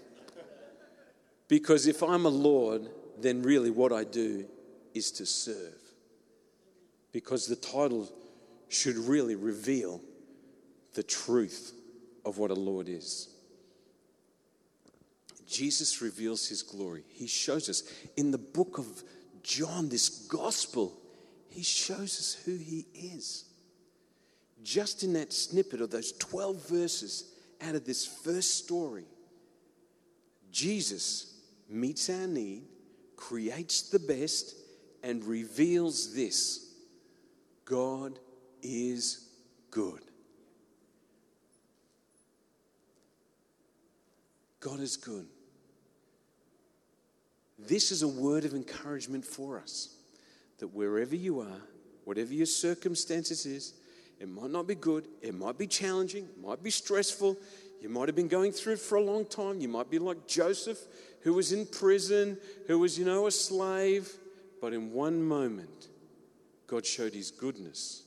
Because 1.49 1.86
if 1.86 2.03
I'm 2.03 2.26
a 2.26 2.30
Lord, 2.30 2.88
then 3.18 3.42
really 3.42 3.70
what 3.70 3.92
I 3.92 4.05
do 4.05 4.44
is 4.92 5.11
to 5.12 5.24
serve. 5.26 5.80
Because 7.12 7.47
the 7.47 7.57
title 7.57 8.12
should 8.68 8.97
really 8.97 9.34
reveal 9.34 10.03
the 10.94 11.03
truth 11.03 11.72
of 12.24 12.36
what 12.38 12.51
a 12.51 12.55
Lord 12.55 12.88
is. 12.88 13.28
Jesus 15.47 16.03
reveals 16.03 16.49
his 16.49 16.62
glory. 16.62 17.05
He 17.09 17.26
shows 17.26 17.68
us 17.68 17.82
in 18.16 18.30
the 18.30 18.38
book 18.38 18.78
of 18.78 19.05
John, 19.42 19.88
this 19.88 20.09
gospel, 20.09 20.92
he 21.49 21.62
shows 21.62 22.18
us 22.18 22.36
who 22.44 22.57
he 22.57 22.86
is. 22.92 23.44
Just 24.62 25.05
in 25.05 25.12
that 25.12 25.32
snippet 25.32 25.80
of 25.80 25.90
those 25.90 26.12
12 26.12 26.68
verses 26.68 27.32
out 27.62 27.76
of 27.76 27.84
this 27.84 28.05
first 28.05 28.59
story, 28.64 29.05
Jesus 30.51 31.34
meets 31.68 32.11
our 32.11 32.26
need, 32.26 32.64
creates 33.14 33.82
the 33.82 34.01
best, 34.01 34.57
and 35.05 35.24
reveals 35.24 36.14
this 36.14 36.74
God 37.64 38.18
is 38.62 39.28
good. 39.70 40.01
God 44.59 44.80
is 44.80 44.97
good. 44.97 45.28
This 47.59 47.90
is 47.90 48.02
a 48.02 48.09
word 48.09 48.44
of 48.44 48.54
encouragement 48.54 49.24
for 49.24 49.59
us 49.59 49.96
that 50.59 50.68
wherever 50.68 51.16
you 51.16 51.40
are, 51.40 51.61
whatever 52.04 52.32
your 52.32 52.46
circumstances 52.46 53.46
is, 53.46 53.74
it 54.20 54.28
might 54.28 54.50
not 54.50 54.66
be 54.66 54.74
good, 54.74 55.07
it 55.20 55.34
might 55.34 55.59
be 55.59 55.66
challenging, 55.66 56.24
it 56.24 56.40
might 56.40 56.62
be 56.62 56.70
stressful, 56.70 57.36
you 57.80 57.88
might 57.88 58.09
have 58.09 58.16
been 58.16 58.28
going 58.28 58.52
through 58.52 58.74
it 58.74 58.80
for 58.80 58.96
a 58.96 59.02
long 59.02 59.24
time. 59.24 59.61
You 59.61 59.68
might 59.68 59.90
be 59.90 59.98
like 59.98 60.26
Joseph, 60.26 60.78
who 61.22 61.34
was 61.34 61.52
in 61.52 61.66
prison, 61.66 62.38
who 62.66 62.78
was, 62.78 62.98
you 62.98 63.04
know, 63.04 63.26
a 63.26 63.30
slave. 63.30 64.11
But 64.61 64.72
in 64.72 64.92
one 64.92 65.22
moment, 65.22 65.88
God 66.66 66.86
showed 66.86 67.14
his 67.14 67.30
goodness 67.30 68.02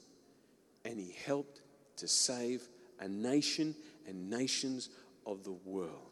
and 0.83 0.99
he 0.99 1.15
helped 1.25 1.61
to 1.97 2.07
save 2.07 2.67
a 2.99 3.07
nation 3.07 3.75
and 4.07 4.29
nations 4.29 4.89
of 5.25 5.43
the 5.43 5.51
world. 5.51 6.08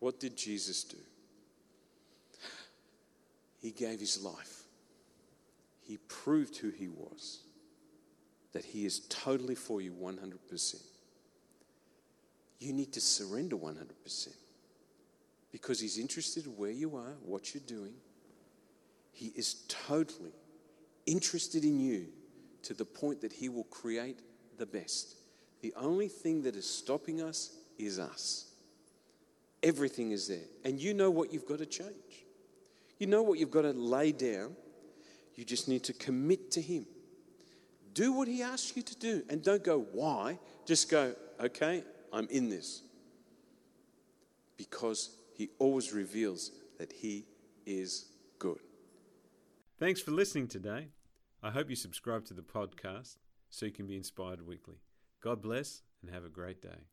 What 0.00 0.18
did 0.18 0.36
Jesus 0.36 0.82
do? 0.84 0.96
He 3.60 3.70
gave 3.70 4.00
his 4.00 4.22
life. 4.22 4.64
He 5.82 5.98
proved 6.08 6.56
who 6.56 6.70
he 6.70 6.88
was, 6.88 7.40
that 8.52 8.64
he 8.64 8.86
is 8.86 9.00
totally 9.08 9.54
for 9.54 9.80
you 9.80 9.92
100%. 9.92 10.76
You 12.58 12.72
need 12.72 12.92
to 12.94 13.00
surrender 13.00 13.56
100% 13.56 14.28
because 15.52 15.80
he's 15.80 15.98
interested 15.98 16.46
in 16.46 16.52
where 16.52 16.70
you 16.70 16.96
are, 16.96 17.16
what 17.24 17.54
you're 17.54 17.62
doing. 17.66 17.94
He 19.12 19.32
is 19.36 19.64
totally 19.68 20.32
interested 21.06 21.64
in 21.64 21.80
you 21.80 22.06
to 22.62 22.74
the 22.74 22.84
point 22.84 23.20
that 23.22 23.32
he 23.32 23.48
will 23.48 23.64
create 23.64 24.20
the 24.58 24.66
best. 24.66 25.16
The 25.62 25.74
only 25.76 26.08
thing 26.08 26.42
that 26.42 26.56
is 26.56 26.68
stopping 26.68 27.20
us 27.20 27.56
is 27.78 27.98
us. 27.98 28.49
Everything 29.62 30.12
is 30.12 30.28
there. 30.28 30.46
And 30.64 30.80
you 30.80 30.94
know 30.94 31.10
what 31.10 31.32
you've 31.32 31.46
got 31.46 31.58
to 31.58 31.66
change. 31.66 32.26
You 32.98 33.06
know 33.06 33.22
what 33.22 33.38
you've 33.38 33.50
got 33.50 33.62
to 33.62 33.72
lay 33.72 34.12
down. 34.12 34.56
You 35.34 35.44
just 35.44 35.68
need 35.68 35.84
to 35.84 35.92
commit 35.92 36.50
to 36.52 36.60
Him. 36.60 36.86
Do 37.94 38.12
what 38.12 38.28
He 38.28 38.42
asks 38.42 38.76
you 38.76 38.82
to 38.82 38.96
do. 38.96 39.22
And 39.28 39.42
don't 39.42 39.64
go, 39.64 39.86
why? 39.92 40.38
Just 40.66 40.90
go, 40.90 41.14
okay, 41.40 41.82
I'm 42.12 42.28
in 42.28 42.48
this. 42.48 42.82
Because 44.56 45.10
He 45.34 45.50
always 45.58 45.92
reveals 45.92 46.50
that 46.78 46.92
He 46.92 47.24
is 47.66 48.06
good. 48.38 48.60
Thanks 49.78 50.00
for 50.00 50.10
listening 50.10 50.48
today. 50.48 50.88
I 51.42 51.50
hope 51.50 51.70
you 51.70 51.76
subscribe 51.76 52.26
to 52.26 52.34
the 52.34 52.42
podcast 52.42 53.16
so 53.48 53.64
you 53.64 53.72
can 53.72 53.86
be 53.86 53.96
inspired 53.96 54.46
weekly. 54.46 54.76
God 55.22 55.40
bless 55.40 55.82
and 56.02 56.12
have 56.12 56.24
a 56.24 56.28
great 56.28 56.60
day. 56.60 56.90